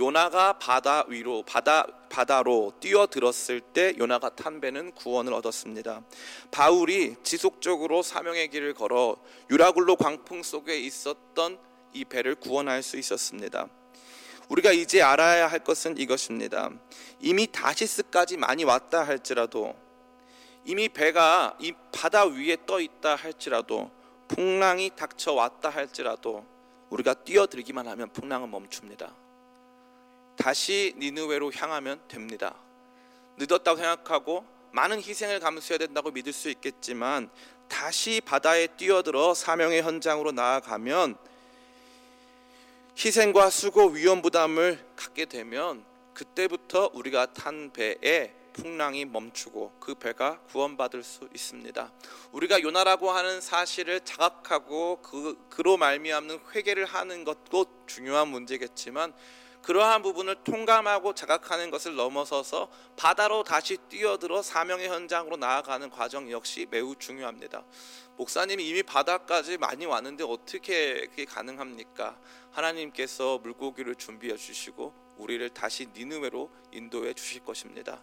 요나가 0.00 0.54
바다 0.54 1.04
위로 1.08 1.42
바다 1.42 1.86
바다로 2.08 2.72
뛰어들었을 2.80 3.60
때 3.60 3.92
요나가 3.98 4.30
탄 4.30 4.58
배는 4.58 4.92
구원을 4.92 5.34
얻었습니다. 5.34 6.02
바울이 6.50 7.16
지속적으로 7.22 8.02
사명의 8.02 8.48
길을 8.48 8.72
걸어 8.72 9.16
유라굴로 9.50 9.96
광풍 9.96 10.42
속에 10.42 10.78
있었던 10.80 11.58
이 11.92 12.06
배를 12.06 12.34
구원할 12.36 12.82
수 12.82 12.96
있었습니다. 12.96 13.68
우리가 14.48 14.72
이제 14.72 15.02
알아야 15.02 15.46
할 15.46 15.58
것은 15.58 15.98
이것입니다. 15.98 16.70
이미 17.20 17.46
다시스까지 17.46 18.38
많이 18.38 18.64
왔다 18.64 19.02
할지라도 19.06 19.76
이미 20.64 20.88
배가 20.88 21.58
이 21.60 21.74
바다 21.92 22.24
위에 22.24 22.56
떠 22.66 22.80
있다 22.80 23.16
할지라도 23.16 23.90
풍랑이 24.28 24.92
닥쳐 24.96 25.34
왔다 25.34 25.68
할지라도 25.68 26.46
우리가 26.88 27.12
뛰어들기만 27.14 27.86
하면 27.86 28.10
풍랑은 28.14 28.50
멈춥니다. 28.50 29.14
다시 30.40 30.94
니느웨로 30.96 31.52
향하면 31.54 32.00
됩니다. 32.08 32.54
늦었다고 33.36 33.76
생각하고 33.76 34.46
많은 34.72 35.02
희생을 35.02 35.38
감수해야 35.38 35.78
된다고 35.78 36.10
믿을 36.10 36.32
수 36.32 36.48
있겠지만 36.48 37.28
다시 37.68 38.22
바다에 38.24 38.66
뛰어들어 38.68 39.34
사명의 39.34 39.82
현장으로 39.82 40.32
나아가면 40.32 41.18
희생과 42.98 43.50
수고 43.50 43.88
위험 43.88 44.22
부담을 44.22 44.82
갖게 44.96 45.26
되면 45.26 45.84
그때부터 46.14 46.90
우리가 46.94 47.34
탄 47.34 47.70
배에 47.70 48.34
풍랑이 48.54 49.04
멈추고 49.04 49.72
그 49.78 49.94
배가 49.94 50.40
구원받을 50.48 51.02
수 51.02 51.28
있습니다. 51.34 51.92
우리가 52.32 52.62
요나라고 52.62 53.10
하는 53.10 53.42
사실을 53.42 54.00
자각하고 54.00 55.02
그 55.02 55.38
그로 55.50 55.76
말미암는 55.76 56.40
회개를 56.54 56.86
하는 56.86 57.24
것도 57.24 57.66
중요한 57.86 58.28
문제겠지만 58.28 59.12
그러한 59.62 60.02
부분을 60.02 60.36
통감하고 60.42 61.14
자각하는 61.14 61.70
것을 61.70 61.94
넘어서서 61.94 62.70
바다로 62.96 63.44
다시 63.44 63.76
뛰어들어 63.88 64.42
사명의 64.42 64.88
현장으로 64.88 65.36
나아가는 65.36 65.88
과정 65.90 66.30
역시 66.30 66.66
매우 66.70 66.96
중요합니다. 66.96 67.64
목사님이 68.16 68.66
이미 68.66 68.82
바다까지 68.82 69.58
많이 69.58 69.86
왔는데 69.86 70.24
어떻게 70.24 71.06
그게 71.06 71.24
가능합니까? 71.24 72.18
하나님께서 72.52 73.38
물고기를 73.38 73.94
준비해 73.96 74.36
주시고 74.36 74.94
우리를 75.18 75.46
다시 75.50 75.88
니느웨로 75.94 76.50
인도해 76.72 77.12
주실 77.12 77.44
것입니다. 77.44 78.02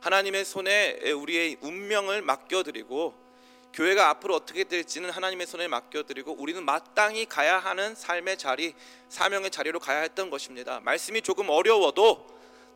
하나님의 0.00 0.44
손에 0.44 1.12
우리의 1.12 1.56
운명을 1.60 2.22
맡겨드리고 2.22 3.27
교회가 3.72 4.08
앞으로 4.10 4.34
어떻게 4.34 4.64
될지는 4.64 5.10
하나님의 5.10 5.46
손에 5.46 5.68
맡겨드리고 5.68 6.36
우리는 6.38 6.64
마땅히 6.64 7.26
가야 7.26 7.58
하는 7.58 7.94
삶의 7.94 8.38
자리, 8.38 8.74
사명의 9.08 9.50
자리로 9.50 9.78
가야 9.78 10.00
했던 10.00 10.30
것입니다. 10.30 10.80
말씀이 10.80 11.22
조금 11.22 11.48
어려워도 11.48 12.26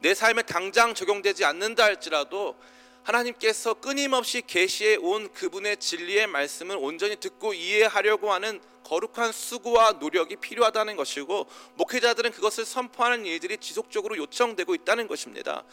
내 0.00 0.14
삶에 0.14 0.42
당장 0.42 0.94
적용되지 0.94 1.44
않는다 1.44 1.85
할지라도 1.85 2.57
하나님께서 3.03 3.75
끊임없이 3.75 4.43
계시해 4.47 4.97
온 4.97 5.33
그분의 5.33 5.79
진리의 5.79 6.27
말씀을 6.29 6.77
온전히 6.77 7.17
듣고 7.17 7.53
이해하려고 7.55 8.33
하는 8.33 8.61
거룩한 8.85 9.33
수고와 9.33 9.93
노력이 9.93 10.37
필요하다는 10.37 10.97
것이고 10.97 11.47
목회자들은 11.77 12.33
그것을 12.33 12.65
선포하는 12.65 13.25
일들이 13.25 13.57
지속적으로 13.57 14.17
요청되고 14.17 14.75
있다는 14.75 15.07
것입니다. 15.07 15.65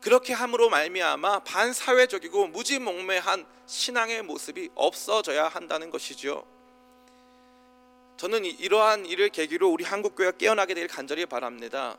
그렇게 0.00 0.32
함으로 0.32 0.68
말미암아 0.68 1.40
반사회적이고 1.40 2.48
무지몽매한 2.48 3.46
신앙의 3.66 4.22
모습이 4.22 4.70
없어져야 4.74 5.48
한다는 5.48 5.90
것이죠. 5.90 6.44
저는 8.16 8.44
이러한 8.44 9.06
일을 9.06 9.28
계기로 9.28 9.68
우리 9.68 9.84
한국 9.84 10.16
교회가 10.16 10.36
깨어나게 10.38 10.74
되길 10.74 10.88
간절히 10.88 11.26
바랍니다. 11.26 11.96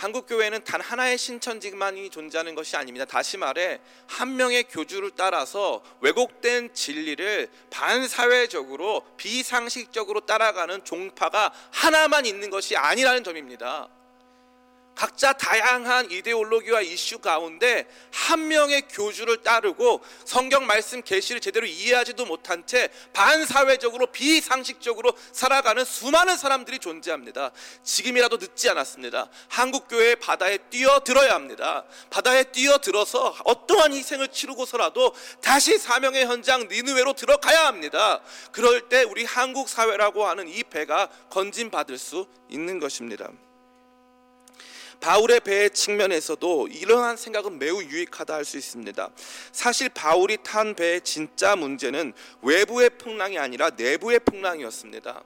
한국 0.00 0.26
교회는 0.26 0.64
단 0.64 0.80
하나의 0.80 1.18
신천지만이 1.18 2.08
존재하는 2.08 2.54
것이 2.54 2.74
아닙니다. 2.74 3.04
다시 3.04 3.36
말해 3.36 3.78
한 4.06 4.34
명의 4.34 4.64
교주를 4.64 5.10
따라서 5.14 5.82
왜곡된 6.00 6.72
진리를 6.72 7.50
반사회적으로 7.68 9.02
비상식적으로 9.18 10.20
따라가는 10.20 10.86
종파가 10.86 11.52
하나만 11.70 12.24
있는 12.24 12.48
것이 12.48 12.78
아니라는 12.78 13.22
점입니다. 13.22 13.90
각자 15.00 15.32
다양한 15.32 16.10
이데올로기와 16.10 16.82
이슈 16.82 17.20
가운데 17.20 17.88
한 18.12 18.48
명의 18.48 18.82
교주를 18.82 19.42
따르고 19.42 20.02
성경 20.26 20.66
말씀 20.66 21.00
계시를 21.00 21.40
제대로 21.40 21.64
이해하지도 21.64 22.26
못한 22.26 22.66
채 22.66 22.90
반사회적으로 23.14 24.08
비상식적으로 24.08 25.14
살아가는 25.32 25.86
수많은 25.86 26.36
사람들이 26.36 26.80
존재합니다. 26.80 27.50
지금이라도 27.82 28.36
늦지 28.36 28.68
않았습니다. 28.68 29.30
한국 29.48 29.88
교회의 29.88 30.16
바다에 30.16 30.58
뛰어들어야 30.68 31.32
합니다. 31.32 31.86
바다에 32.10 32.44
뛰어들어서 32.44 33.36
어떠한 33.44 33.94
희생을 33.94 34.28
치르고서라도 34.28 35.14
다시 35.40 35.78
사명의 35.78 36.26
현장 36.26 36.68
니누웨로 36.68 37.14
들어가야 37.14 37.66
합니다. 37.68 38.20
그럴 38.52 38.90
때 38.90 39.04
우리 39.04 39.24
한국 39.24 39.70
사회라고 39.70 40.26
하는 40.26 40.46
이 40.46 40.62
배가 40.62 41.08
건진 41.30 41.70
받을 41.70 41.96
수 41.96 42.26
있는 42.50 42.78
것입니다. 42.78 43.30
바울의 45.00 45.40
배의 45.40 45.70
측면에서도 45.70 46.68
이러한 46.68 47.16
생각은 47.16 47.58
매우 47.58 47.82
유익하다 47.82 48.34
할 48.34 48.44
수 48.44 48.58
있습니다. 48.58 49.10
사실 49.52 49.88
바울이 49.88 50.38
탄 50.42 50.74
배의 50.74 51.00
진짜 51.02 51.56
문제는 51.56 52.12
외부의 52.42 52.90
풍랑이 52.98 53.38
아니라 53.38 53.70
내부의 53.70 54.20
풍랑이었습니다. 54.20 55.22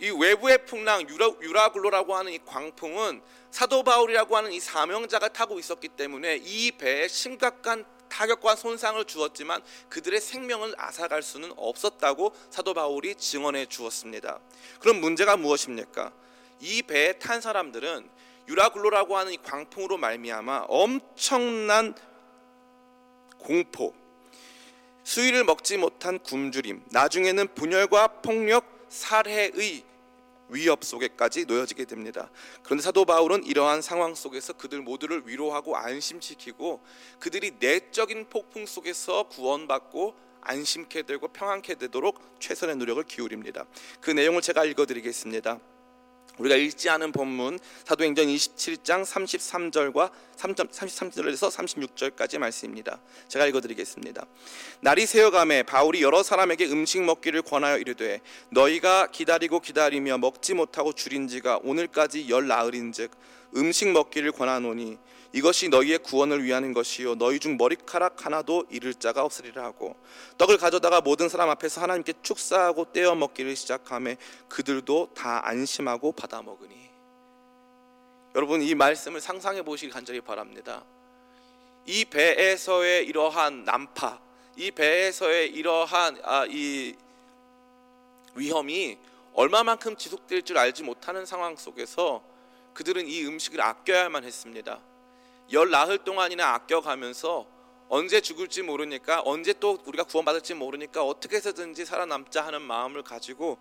이 0.00 0.10
외부의 0.10 0.64
풍랑 0.64 1.06
유라, 1.42 1.72
글로라고 1.72 2.16
하는 2.16 2.32
이 2.32 2.38
광풍은 2.44 3.20
사도 3.50 3.82
바울이라고 3.82 4.36
하는 4.36 4.52
이 4.52 4.60
사명자가 4.60 5.28
타고 5.28 5.58
있었기 5.58 5.88
때문에 5.88 6.40
이 6.42 6.72
배에 6.72 7.06
심각한 7.08 7.84
타격과 8.08 8.56
손상을 8.56 9.04
주었지만 9.04 9.62
그들의 9.88 10.20
생명을 10.20 10.74
앗아갈 10.78 11.22
수는 11.22 11.52
없었다고 11.56 12.34
사도 12.50 12.74
바울이 12.74 13.14
증언해 13.14 13.66
주었습니다. 13.66 14.40
그럼 14.80 15.00
문제가 15.00 15.36
무엇입니까? 15.36 16.12
이 16.60 16.82
배에 16.82 17.14
탄 17.14 17.40
사람들은 17.40 18.08
유라글로라고 18.50 19.16
하는 19.16 19.32
이 19.32 19.36
광풍으로 19.36 19.96
말미암아 19.96 20.66
엄청난 20.68 21.94
공포, 23.38 23.94
수위를 25.04 25.44
먹지 25.44 25.78
못한 25.78 26.18
굶주림, 26.18 26.82
나중에는 26.90 27.54
분열과 27.54 28.08
폭력, 28.22 28.86
살해의 28.88 29.84
위협 30.48 30.84
속에까지 30.84 31.44
놓여지게 31.44 31.84
됩니다. 31.84 32.28
그런데 32.64 32.82
사도 32.82 33.04
바울은 33.04 33.44
이러한 33.44 33.82
상황 33.82 34.16
속에서 34.16 34.52
그들 34.52 34.80
모두를 34.80 35.22
위로하고 35.24 35.76
안심시키고 35.76 36.82
그들이 37.20 37.52
내적인 37.60 38.28
폭풍 38.28 38.66
속에서 38.66 39.28
구원받고 39.28 40.14
안심케 40.40 41.02
되고 41.02 41.28
평안케 41.28 41.76
되도록 41.76 42.20
최선의 42.40 42.76
노력을 42.76 43.00
기울입니다. 43.04 43.64
그 44.00 44.10
내용을 44.10 44.42
제가 44.42 44.64
읽어드리겠습니다. 44.64 45.60
우리가 46.38 46.56
읽지 46.56 46.88
않은 46.90 47.12
본문 47.12 47.58
사도행전 47.84 48.26
27장 48.26 49.04
33절과 49.04 50.10
33절에서 50.36 51.50
36절까지 51.50 52.38
말씀입니다. 52.38 52.98
제가 53.28 53.46
읽어드리겠습니다. 53.46 54.24
날이 54.80 55.06
새어감에 55.06 55.64
바울이 55.64 56.02
여러 56.02 56.22
사람에게 56.22 56.66
음식 56.66 57.02
먹기를 57.02 57.42
권하여 57.42 57.78
이르되 57.78 58.20
너희가 58.50 59.08
기다리고 59.08 59.60
기다리며 59.60 60.18
먹지 60.18 60.54
못하고 60.54 60.92
줄인 60.92 61.28
지가 61.28 61.60
오늘까지 61.62 62.28
열 62.30 62.46
나흘인즉 62.46 63.10
음식 63.56 63.88
먹기를 63.90 64.32
권하노니 64.32 64.98
이것이 65.32 65.68
너희의 65.68 65.98
구원을 65.98 66.42
위하는 66.42 66.72
것이요 66.72 67.14
너희 67.14 67.38
중 67.38 67.56
머리카락 67.56 68.26
하나도 68.26 68.66
잃을 68.68 68.94
자가 68.94 69.24
없으리라 69.24 69.62
하고 69.62 69.96
떡을 70.38 70.58
가져다가 70.58 71.00
모든 71.00 71.28
사람 71.28 71.48
앞에서 71.50 71.80
하나님께 71.80 72.14
축사하고 72.22 72.92
떼어 72.92 73.14
먹기를 73.14 73.54
시작하며 73.54 74.14
그들도 74.48 75.10
다 75.14 75.46
안심하고 75.46 76.12
받아 76.12 76.42
먹으니 76.42 76.90
여러분 78.34 78.62
이 78.62 78.74
말씀을 78.74 79.20
상상해 79.20 79.62
보시기 79.62 79.90
간절히 79.92 80.20
바랍니다. 80.20 80.84
이 81.86 82.04
배에서의 82.04 83.06
이러한 83.06 83.64
난파, 83.64 84.20
이 84.56 84.70
배에서의 84.70 85.48
이러한 85.50 86.20
아, 86.22 86.46
이 86.48 86.94
위험이 88.34 88.98
얼마만큼 89.34 89.96
지속될 89.96 90.42
줄 90.42 90.58
알지 90.58 90.84
못하는 90.84 91.26
상황 91.26 91.56
속에서 91.56 92.22
그들은 92.74 93.08
이 93.08 93.24
음식을 93.26 93.60
아껴야만 93.60 94.24
했습니다. 94.24 94.80
열 95.52 95.70
나흘 95.70 95.98
동안이나 95.98 96.54
아껴가면서 96.54 97.46
언제 97.88 98.20
죽을지 98.20 98.62
모르니까 98.62 99.22
언제 99.24 99.52
또 99.52 99.78
우리가 99.84 100.04
구원받을지 100.04 100.54
모르니까 100.54 101.02
어떻게 101.02 101.36
해서든지 101.36 101.84
살아남자 101.84 102.46
하는 102.46 102.62
마음을 102.62 103.02
가지고 103.02 103.58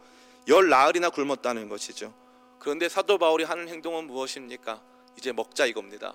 열 0.47 0.69
나흘이나 0.69 1.09
굶었다는 1.09 1.67
것이죠. 1.67 2.13
그런데 2.59 2.89
사도 2.89 3.17
바울이 3.17 3.43
하는 3.43 3.67
행동은 3.67 4.05
무엇입니까? 4.05 4.81
이제 5.17 5.31
먹자 5.31 5.65
이겁니다. 5.65 6.13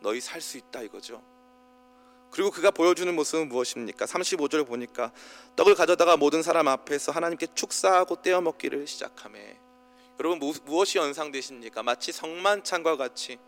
너희 0.00 0.20
살 0.20 0.40
수 0.40 0.56
있다 0.56 0.80
이거죠. 0.82 1.22
그리고 2.30 2.50
그가 2.50 2.70
보여주는 2.70 3.14
모습은 3.14 3.48
무엇입니까? 3.48 4.06
35절을 4.06 4.66
보니까 4.66 5.12
떡을 5.54 5.74
가져다가 5.74 6.16
모든 6.16 6.42
사람 6.42 6.66
앞에서 6.66 7.12
하나님께 7.12 7.48
축사하고 7.54 8.22
떼어 8.22 8.40
먹기를 8.40 8.86
시작하매 8.86 9.58
여러분 10.18 10.38
무엇이 10.64 10.98
연상되십니까? 10.98 11.82
마치 11.82 12.10
성만찬과 12.10 12.96
같이 12.96 13.38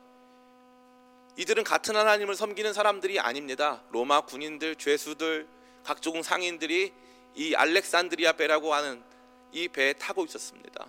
이들은 1.37 1.64
같은 1.64 1.94
하나님을 1.96 2.35
섬기는 2.35 2.72
사람들이 2.72 3.20
아닙니다. 3.20 3.83
로마 3.90 4.22
군인들, 4.22 4.77
죄수들, 4.77 5.46
각종 5.85 6.22
상인들이 6.22 6.92
이 7.35 7.55
알렉산드리아 7.55 8.33
배라고 8.33 8.75
하는 8.75 9.03
이 9.53 9.68
배에 9.68 9.92
타고 9.92 10.25
있었습니다. 10.25 10.87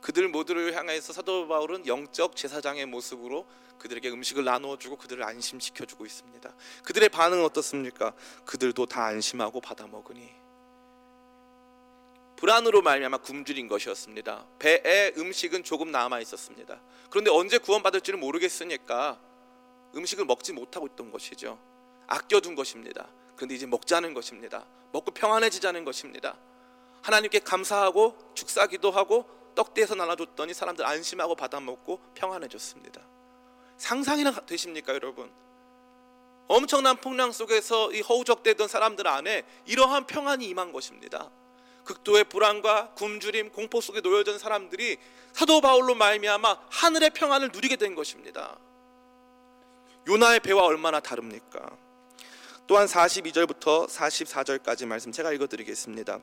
그들 0.00 0.28
모두를 0.28 0.74
향해서 0.74 1.12
사도 1.12 1.46
바울은 1.48 1.86
영적 1.86 2.34
제사장의 2.34 2.86
모습으로 2.86 3.46
그들에게 3.78 4.10
음식을 4.10 4.44
나누어 4.44 4.76
주고 4.76 4.96
그들을 4.96 5.22
안심시켜 5.22 5.86
주고 5.86 6.04
있습니다. 6.04 6.52
그들의 6.84 7.08
반응은 7.08 7.44
어떻습니까? 7.44 8.12
그들도 8.44 8.86
다 8.86 9.04
안심하고 9.04 9.60
받아 9.60 9.86
먹으니 9.86 10.28
불안으로 12.38 12.82
말미암아 12.82 13.18
굶주린 13.18 13.66
것이었습니다. 13.66 14.46
배에 14.60 15.12
음식은 15.16 15.64
조금 15.64 15.90
남아 15.90 16.20
있었습니다. 16.20 16.80
그런데 17.10 17.32
언제 17.32 17.58
구원받을 17.58 18.00
지를 18.00 18.20
모르겠으니까 18.20 19.18
음식을 19.96 20.24
먹지 20.24 20.52
못하고 20.52 20.86
있던 20.86 21.10
것이죠. 21.10 21.58
아껴둔 22.06 22.54
것입니다. 22.54 23.08
그런데 23.34 23.56
이제 23.56 23.66
먹자는 23.66 24.14
것입니다. 24.14 24.64
먹고 24.92 25.10
평안해지자는 25.10 25.84
것입니다. 25.84 26.36
하나님께 27.02 27.40
감사하고 27.40 28.16
축사기도 28.34 28.92
하고 28.92 29.28
떡대에서 29.56 29.96
나눠줬더니 29.96 30.54
사람들 30.54 30.86
안심하고 30.86 31.34
받아 31.34 31.58
먹고 31.58 32.00
평안해졌습니다. 32.14 33.00
상상이나 33.78 34.30
되십니까, 34.46 34.94
여러분? 34.94 35.28
엄청난 36.46 36.96
풍랑 36.98 37.32
속에서 37.32 37.92
이 37.92 38.00
허우적대던 38.00 38.68
사람들 38.68 39.08
안에 39.08 39.42
이러한 39.66 40.06
평안이 40.06 40.46
임한 40.46 40.72
것입니다. 40.72 41.32
극도의 41.88 42.24
불안과 42.24 42.90
굶주림, 42.94 43.50
공포 43.50 43.80
속에 43.80 44.02
놓여진 44.02 44.38
사람들이 44.38 44.98
사도 45.32 45.60
바울로 45.60 45.94
말미암아 45.94 46.58
하늘의 46.68 47.10
평안을 47.10 47.50
누리게 47.52 47.76
된 47.76 47.94
것입니다. 47.94 48.58
요나의 50.06 50.40
배와 50.40 50.64
얼마나 50.64 51.00
다릅니까? 51.00 51.70
또한 52.66 52.86
42절부터 52.86 53.88
44절까지 53.88 54.86
말씀 54.86 55.12
제가 55.12 55.32
읽어 55.32 55.46
드리겠습니다. 55.46 56.18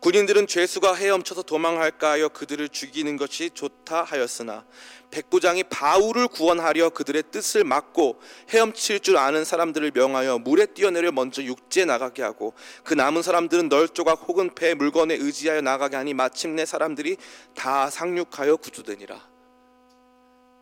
군인들은 0.00 0.46
죄수가 0.46 0.94
헤엄쳐서 0.94 1.42
도망할까 1.42 2.12
하여 2.12 2.28
그들을 2.28 2.68
죽이는 2.68 3.16
것이 3.16 3.50
좋다 3.50 4.02
하였으나 4.02 4.64
백부장이 5.10 5.64
바울을 5.64 6.28
구원하려 6.28 6.90
그들의 6.90 7.24
뜻을 7.30 7.64
막고 7.64 8.20
헤엄칠 8.48 9.00
줄 9.00 9.18
아는 9.18 9.44
사람들을 9.44 9.92
명하여 9.94 10.38
물에 10.38 10.66
뛰어내려 10.66 11.12
먼저 11.12 11.42
육지에 11.42 11.84
나가게 11.84 12.22
하고 12.22 12.54
그 12.82 12.94
남은 12.94 13.22
사람들은 13.22 13.68
널조각 13.68 14.22
혹은 14.26 14.54
배 14.54 14.74
물건에 14.74 15.14
의지하여 15.14 15.60
나가게 15.60 15.96
하니 15.96 16.14
마침내 16.14 16.64
사람들이 16.64 17.16
다 17.54 17.90
상륙하여 17.90 18.56
구조되니라. 18.56 19.20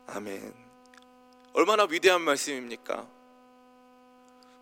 아멘. 0.07 0.53
얼마나 1.53 1.85
위대한 1.89 2.21
말씀입니까? 2.21 3.07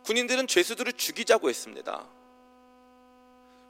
군인들은 0.06 0.48
죄수들을 0.48 0.94
죽이자고 0.94 1.50
했습니다. 1.50 2.08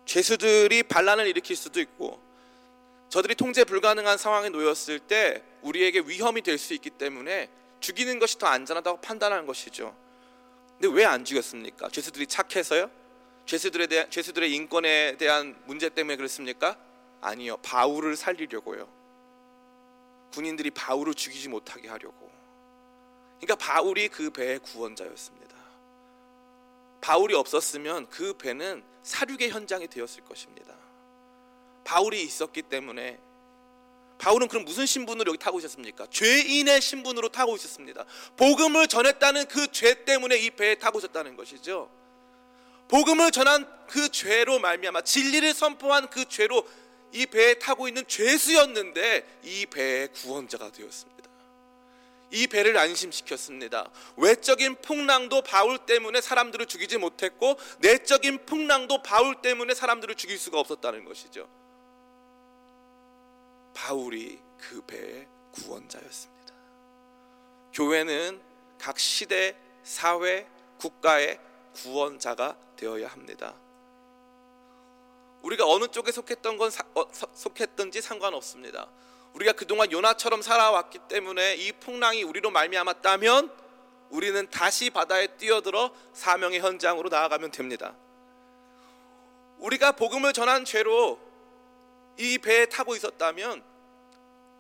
죄수들이 0.10 0.82
반란을 0.82 1.28
일으킬 1.28 1.56
수도 1.56 1.80
있고 1.80 2.19
저들이 3.10 3.36
통제 3.36 3.63
불가능한 3.63 4.17
상황에 4.17 4.50
놓였을 4.50 4.98
때 4.98 5.43
우리에게 5.62 6.00
위험이 6.00 6.41
될 6.41 6.58
수 6.58 6.74
있기 6.74 6.89
때문에 6.89 7.48
죽이는 7.80 8.17
것이 8.17 8.39
더 8.39 8.48
안전하다고 8.48 9.02
판단하는 9.02 9.45
것이죠. 9.45 9.95
근데 10.82 10.88
왜 10.98 11.06
안 11.06 11.24
죽였습니까? 11.24 11.89
죄수들이 11.89 12.26
착해서요? 12.26 12.89
죄수들에 13.45 13.86
대한 13.86 14.10
죄수들의 14.10 14.52
인권에 14.52 15.15
대한 15.17 15.56
문제 15.65 15.89
때문에 15.89 16.15
그렇습니까? 16.15 16.76
아니요. 17.22 17.58
바울을 17.58 18.15
살리려고요. 18.15 18.89
군인들이 20.34 20.72
바울을 20.72 21.13
죽이지 21.13 21.50
못하게 21.50 21.88
하려고. 21.88 22.32
그러니까 23.39 23.56
바울이 23.63 24.08
그 24.08 24.32
배의 24.32 24.58
구원자였습니다. 24.58 25.48
바울이 27.01 27.33
없었으면 27.35 28.09
그 28.09 28.33
배는 28.33 28.83
사륙의 29.03 29.49
현장이 29.49 29.88
되었을 29.88 30.23
것입니다. 30.25 30.75
바울이 31.83 32.21
있었기 32.23 32.63
때문에 32.63 33.19
바울은 34.19 34.49
그럼 34.49 34.65
무슨 34.65 34.85
신분으로 34.85 35.29
여기 35.29 35.38
타고 35.39 35.59
있었습니까? 35.59 36.05
죄인의 36.12 36.81
신분으로 36.81 37.29
타고 37.29 37.55
있었습니다. 37.55 38.05
복음을 38.35 38.88
전했다는 38.88 39.45
그 39.47 39.67
죄 39.71 40.03
때문에 40.03 40.38
이 40.38 40.49
배에 40.51 40.75
타고 40.75 40.99
있었다는 40.99 41.38
것이죠. 41.38 41.89
복음을 42.89 43.31
전한 43.31 43.65
그 43.88 44.09
죄로 44.09 44.59
말미암아 44.59 45.01
진리를 45.01 45.53
선포한 45.53 46.09
그 46.09 46.25
죄로 46.25 46.67
이 47.13 47.25
배에 47.25 47.55
타고 47.55 47.88
있는 47.88 48.05
죄수였는데 48.07 49.39
이 49.43 49.65
배의 49.67 50.09
구원자가 50.13 50.71
되었습니다. 50.71 51.18
이 52.31 52.47
배를 52.47 52.77
안심시켰습니다. 52.77 53.89
외적인 54.17 54.81
풍랑도 54.81 55.41
바울 55.41 55.77
때문에 55.79 56.21
사람들을 56.21 56.65
죽이지 56.65 56.97
못했고 56.97 57.57
내적인 57.79 58.45
풍랑도 58.45 59.01
바울 59.01 59.41
때문에 59.41 59.73
사람들을 59.73 60.15
죽일 60.15 60.37
수가 60.37 60.59
없었다는 60.59 61.05
것이죠. 61.05 61.49
바울이 63.73 64.39
그 64.57 64.81
배의 64.81 65.27
구원자였습니다. 65.51 66.53
교회는 67.73 68.41
각 68.77 68.99
시대, 68.99 69.55
사회, 69.83 70.47
국가의 70.77 71.39
구원자가 71.73 72.57
되어야 72.75 73.07
합니다. 73.07 73.55
우리가 75.41 75.65
어느 75.65 75.87
쪽에 75.87 76.11
속했던 76.11 76.57
건 76.57 76.69
사, 76.69 76.83
어, 76.95 77.05
속했든지 77.11 78.01
상관없습니다. 78.01 78.89
우리가 79.33 79.53
그동안 79.53 79.91
요나처럼 79.91 80.41
살아왔기 80.41 80.99
때문에 81.07 81.55
이 81.55 81.71
풍랑이 81.73 82.23
우리로 82.23 82.51
말미암았다면 82.51 83.51
우리는 84.09 84.49
다시 84.49 84.89
바다에 84.89 85.27
뛰어들어 85.37 85.91
사명의 86.13 86.59
현장으로 86.59 87.09
나아가면 87.09 87.51
됩니다. 87.51 87.95
우리가 89.59 89.91
복음을 89.93 90.33
전한 90.33 90.65
죄로 90.65 91.19
이 92.17 92.37
배에 92.37 92.65
타고 92.65 92.95
있었다면 92.95 93.63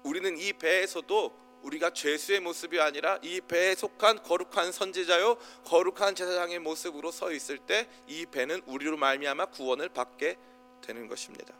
우리는 0.03 0.37
이 0.37 0.53
배에서도 0.53 1.39
우리가 1.63 1.89
죄수의 1.89 2.39
모습이 2.39 2.79
아니라 2.79 3.19
이 3.21 3.41
배에 3.41 3.75
속한 3.75 4.23
거룩한 4.23 4.71
선지자요 4.71 5.35
거룩한 5.65 6.15
제사장의 6.15 6.59
모습으로 6.59 7.11
서 7.11 7.31
있을 7.33 7.57
때 7.57 7.89
이 8.07 8.25
배는 8.25 8.61
우리로 8.65 8.95
말미암아 8.97 9.47
구원을 9.47 9.89
받게 9.89 10.37
되는 10.81 11.07
것입니다. 11.07 11.53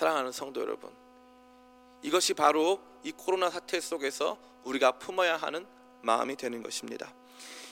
사랑하는 0.00 0.32
성도 0.32 0.62
여러분, 0.62 0.90
이것이 2.00 2.32
바로 2.32 2.80
이 3.02 3.12
코로나 3.12 3.50
사태 3.50 3.78
속에서 3.78 4.38
우리가 4.64 4.92
품어야 4.92 5.36
하는 5.36 5.66
마음이 6.00 6.36
되는 6.36 6.62
것입니다. 6.62 7.12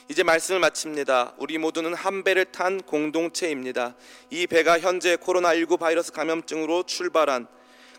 이제 0.09 0.21
말씀을 0.21 0.59
마칩니다. 0.59 1.33
우리 1.39 1.57
모두는 1.57 1.95
한 1.95 2.23
배를 2.23 2.45
탄 2.45 2.81
공동체입니다. 2.81 3.95
이 4.29 4.45
배가 4.45 4.79
현재 4.79 5.15
코로나19 5.15 5.79
바이러스 5.79 6.11
감염증으로 6.11 6.83
출발한 6.83 7.47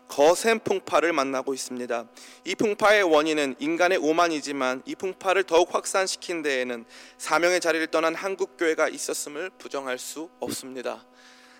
거센 0.07 0.59
풍파를 0.59 1.11
만나고 1.11 1.53
있습니다. 1.53 2.05
이 2.45 2.55
풍파의 2.55 3.03
원인은 3.03 3.55
인간의 3.59 3.97
오만이지만 3.97 4.83
이 4.85 4.95
풍파를 4.95 5.43
더욱 5.43 5.75
확산시킨 5.75 6.41
데에는 6.41 6.85
사명의 7.17 7.59
자리를 7.59 7.85
떠난 7.87 8.15
한국 8.15 8.55
교회가 8.55 8.87
있었음을 8.87 9.49
부정할 9.57 9.99
수 9.99 10.29
없습니다. 10.39 11.05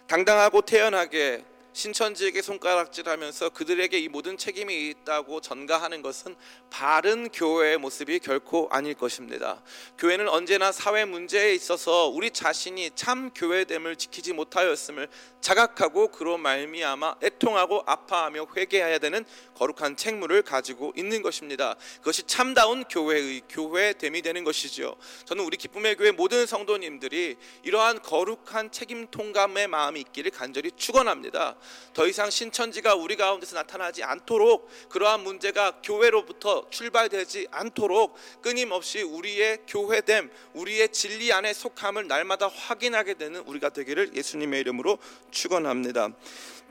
당당하고 0.08 0.62
태연하게 0.62 1.51
신천지에게 1.74 2.42
손가락질하면서 2.42 3.50
그들에게 3.50 3.98
이 3.98 4.10
모든 4.10 4.38
책임이 4.38 4.90
있다고 4.90 5.40
전가하는 5.40 6.02
것은 6.02 6.36
바른 6.70 7.30
교회의 7.30 7.78
모습이 7.78 8.20
결코 8.20 8.68
아닐 8.72 8.94
것입니다. 8.94 9.62
교회는 9.98 10.28
언제나 10.28 10.72
사회 10.72 11.06
문제에 11.06 11.54
있어서 11.54 12.08
우리 12.08 12.32
자신이 12.32 12.92
참 12.96 13.32
교회됨을 13.34 13.96
지키지 13.96 14.34
못하였음을 14.34 15.08
자각하고 15.40 16.10
그로 16.10 16.38
말미암아 16.38 17.16
애통하고 17.24 17.84
아파하며 17.86 18.48
회개해야 18.56 19.00
되는 19.00 19.26
거룩한 19.56 19.96
책무를 19.96 20.42
가지고 20.44 20.94
있는 20.96 21.22
것입니다. 21.22 21.76
그것이 21.98 22.24
참다운 22.24 22.84
교회의 22.84 23.42
교회됨이 23.50 24.22
되는 24.22 24.44
것이죠. 24.44 24.96
저는 25.26 25.44
우리 25.44 25.58
기쁨의 25.58 25.96
교회 25.96 26.12
모든 26.12 26.46
성도님들이 26.46 27.38
이러한 27.64 28.02
거룩한 28.02 28.72
책임 28.72 29.08
통감의 29.08 29.68
마음이 29.68 30.00
있기를 30.02 30.32
간절히 30.32 30.72
축원합니다. 30.76 31.56
더 31.94 32.08
이상 32.08 32.30
신천지가 32.30 32.96
우리 32.96 33.16
가운데서 33.16 33.56
나타나지 33.56 34.04
않도록 34.04 34.70
그러한 34.90 35.22
문제가 35.22 35.80
교회로부터 35.84 36.66
출발되지 36.70 37.48
않도록 37.52 38.16
끊임없이 38.42 39.02
우리의 39.02 39.60
교회됨, 39.68 40.30
우리의 40.54 40.90
진리 40.90 41.32
안에 41.34 41.54
속함을 41.54 42.08
날마다 42.08 42.48
확인하게 42.48 43.16
되는 43.16 43.42
우리가 43.42 43.70
되기를 43.70 44.16
예수님의 44.16 44.62
이름으로 44.62 44.98
축원합니다. 45.32 46.10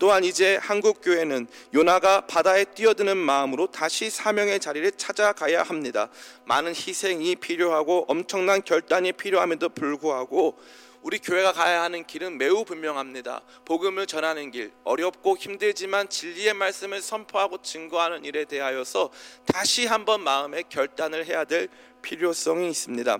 또한 0.00 0.24
이제 0.24 0.56
한국 0.56 1.02
교회는 1.02 1.46
요나가 1.74 2.22
바다에 2.22 2.64
뛰어드는 2.64 3.18
마음으로 3.18 3.66
다시 3.66 4.08
사명의 4.08 4.58
자리를 4.58 4.90
찾아가야 4.92 5.62
합니다. 5.62 6.08
많은 6.46 6.72
희생이 6.74 7.36
필요하고 7.36 8.06
엄청난 8.08 8.64
결단이 8.64 9.12
필요함에도 9.12 9.68
불구하고 9.68 10.58
우리 11.02 11.18
교회가 11.18 11.52
가야 11.52 11.82
하는 11.82 12.04
길은 12.04 12.36
매우 12.36 12.64
분명합니다. 12.64 13.40
복음을 13.64 14.06
전하는 14.06 14.50
길, 14.50 14.70
어렵고 14.84 15.36
힘들지만 15.38 16.10
진리의 16.10 16.52
말씀을 16.52 17.00
선포하고 17.00 17.62
증거하는 17.62 18.26
일에 18.26 18.44
대하여서 18.44 19.10
다시 19.46 19.86
한번 19.86 20.22
마음의 20.22 20.64
결단을 20.68 21.24
해야 21.24 21.44
될 21.44 21.68
필요성이 22.02 22.68
있습니다. 22.68 23.18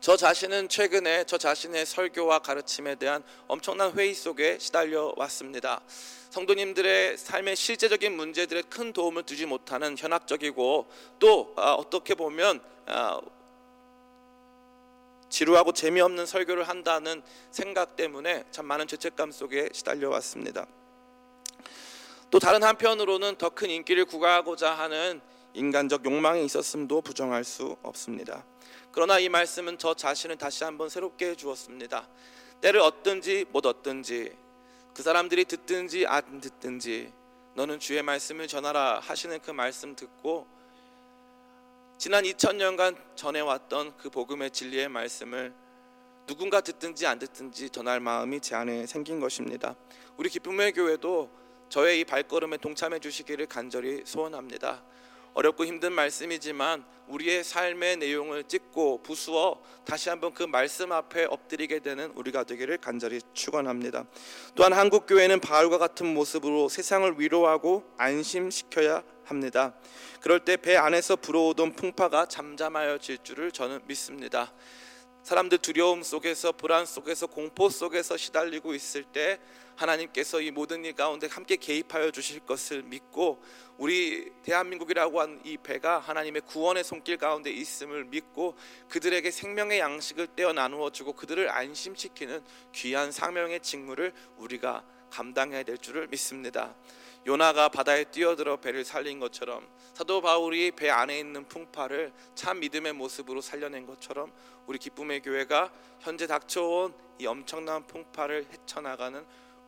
저 0.00 0.16
자신은 0.16 0.68
최근에 0.70 1.24
저 1.24 1.36
자신의 1.36 1.84
설교와 1.84 2.38
가르침에 2.38 2.94
대한 2.94 3.22
엄청난 3.48 3.92
회의 3.92 4.14
속에 4.14 4.58
시달려 4.58 5.12
왔습니다. 5.16 5.82
성도님들의 6.30 7.18
삶의 7.18 7.56
실제적인 7.56 8.16
문제들에 8.16 8.62
큰 8.62 8.92
도움을 8.94 9.24
주지 9.24 9.44
못하는 9.44 9.96
현학적이고 9.98 10.88
또 11.18 11.54
아, 11.56 11.72
어떻게 11.72 12.14
보면 12.14 12.60
아, 12.86 13.20
지루하고 15.28 15.72
재미없는 15.72 16.26
설교를 16.26 16.68
한다는 16.68 17.22
생각 17.50 17.96
때문에 17.96 18.44
참 18.50 18.66
많은 18.66 18.86
죄책감 18.86 19.32
속에 19.32 19.68
시달려 19.72 20.10
왔습니다. 20.10 20.66
또 22.30 22.38
다른 22.38 22.62
한편으로는 22.62 23.36
더 23.36 23.50
큰 23.50 23.70
인기를 23.70 24.04
구가하고자 24.04 24.72
하는 24.74 25.20
인간적 25.54 26.04
욕망이 26.04 26.44
있었음도 26.44 27.00
부정할 27.00 27.44
수 27.44 27.76
없습니다. 27.82 28.44
그러나 28.92 29.18
이 29.18 29.28
말씀은 29.28 29.78
저 29.78 29.94
자신을 29.94 30.36
다시 30.36 30.64
한번 30.64 30.88
새롭게 30.88 31.30
해 31.30 31.34
주었습니다. 31.34 32.08
때를 32.60 32.80
얻든지 32.80 33.46
못 33.50 33.64
얻든지 33.66 34.36
그 34.94 35.02
사람들이 35.02 35.44
듣든지 35.44 36.06
안 36.06 36.40
듣든지 36.40 37.12
너는 37.54 37.78
주의 37.78 38.02
말씀을 38.02 38.48
전하라 38.48 39.00
하시는 39.00 39.38
그 39.40 39.50
말씀 39.50 39.94
듣고 39.94 40.46
지난 41.98 42.24
2000년간 42.24 42.94
전해왔던 43.16 43.96
그 43.96 44.10
복음의 44.10 44.50
진리의 44.50 44.90
말씀을 44.90 45.54
누군가 46.26 46.60
듣든지 46.60 47.06
안 47.06 47.18
듣든지 47.18 47.70
전할 47.70 48.00
마음이 48.00 48.40
제 48.40 48.54
안에 48.54 48.84
생긴 48.84 49.18
것입니다. 49.18 49.74
우리 50.18 50.28
기쁨의 50.28 50.72
교회도 50.72 51.30
저의 51.70 52.00
이 52.00 52.04
발걸음에 52.04 52.58
동참해 52.58 52.98
주시기를 52.98 53.46
간절히 53.46 54.02
소원합니다. 54.04 54.82
어렵고 55.36 55.66
힘든 55.66 55.92
말씀이지만 55.92 56.82
우리의 57.08 57.44
삶의 57.44 57.98
내용을 57.98 58.44
찍고 58.44 59.02
부수어 59.02 59.60
다시 59.84 60.08
한번 60.08 60.32
그 60.32 60.42
말씀 60.42 60.92
앞에 60.92 61.26
엎드리게 61.26 61.80
되는 61.80 62.10
우리가 62.12 62.44
되기를 62.44 62.78
간절히 62.78 63.20
축원합니다. 63.34 64.06
또한 64.54 64.72
한국 64.72 65.04
교회는 65.06 65.40
바울과 65.40 65.76
같은 65.76 66.06
모습으로 66.06 66.70
세상을 66.70 67.20
위로하고 67.20 67.84
안심시켜야 67.98 69.02
합니다. 69.24 69.74
그럴 70.22 70.42
때 70.42 70.56
배 70.56 70.74
안에서 70.74 71.16
불어오던 71.16 71.76
풍파가 71.76 72.24
잠잠하여질 72.26 73.18
줄을 73.22 73.52
저는 73.52 73.80
믿습니다. 73.86 74.54
사람들 75.22 75.58
두려움 75.58 76.02
속에서 76.02 76.52
불안 76.52 76.86
속에서 76.86 77.26
공포 77.26 77.68
속에서 77.68 78.16
시달리고 78.16 78.72
있을 78.74 79.04
때 79.04 79.38
하나님께서 79.76 80.40
이 80.40 80.50
모든 80.50 80.84
일 80.84 80.94
가운데 80.94 81.28
함께 81.30 81.56
개입하여 81.56 82.10
주실 82.10 82.40
것을 82.40 82.82
믿고 82.82 83.42
우리 83.78 84.32
대한민국이라고 84.42 85.20
하는 85.20 85.40
이 85.44 85.56
배가 85.58 85.98
하나님의 85.98 86.42
구원의 86.42 86.82
손길 86.82 87.18
가운데 87.18 87.50
있음을 87.50 88.04
믿고 88.04 88.56
그들에게 88.88 89.30
생명의 89.30 89.78
양식을 89.78 90.28
떼어 90.34 90.52
나누어 90.52 90.90
주고 90.90 91.12
그들을 91.12 91.50
안심시키는 91.50 92.42
귀한 92.72 93.12
사명의 93.12 93.60
직무를 93.60 94.12
우리가 94.38 94.84
감당해야 95.10 95.62
될 95.62 95.78
줄을 95.78 96.08
믿습니다. 96.08 96.74
요나가 97.26 97.68
바다에 97.68 98.04
뛰어들어 98.04 98.56
배를 98.58 98.84
살린 98.84 99.18
것처럼 99.18 99.66
사도 99.94 100.20
바울이 100.20 100.70
배 100.70 100.90
안에 100.90 101.18
있는 101.18 101.48
풍파를 101.48 102.12
참 102.34 102.60
믿음의 102.60 102.92
모습으로 102.92 103.40
살려낸 103.40 103.84
것처럼 103.84 104.32
우리 104.66 104.78
기쁨의 104.78 105.22
교회가 105.22 105.72
현재 106.00 106.26
닥쳐온 106.26 106.94
이 107.18 107.26
엄청난 107.26 107.86
풍파를 107.86 108.46
헤쳐나가는 108.52 109.24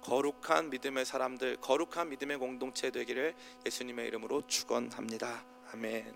거룩한 0.08 0.70
믿음의 0.70 1.04
사람들, 1.04 1.58
거룩한 1.60 2.08
믿음의 2.08 2.38
공동체 2.38 2.90
되기를 2.90 3.34
예수님의 3.66 4.06
이름으로 4.06 4.40
축원합니다. 4.46 5.44
아멘. 5.74 6.14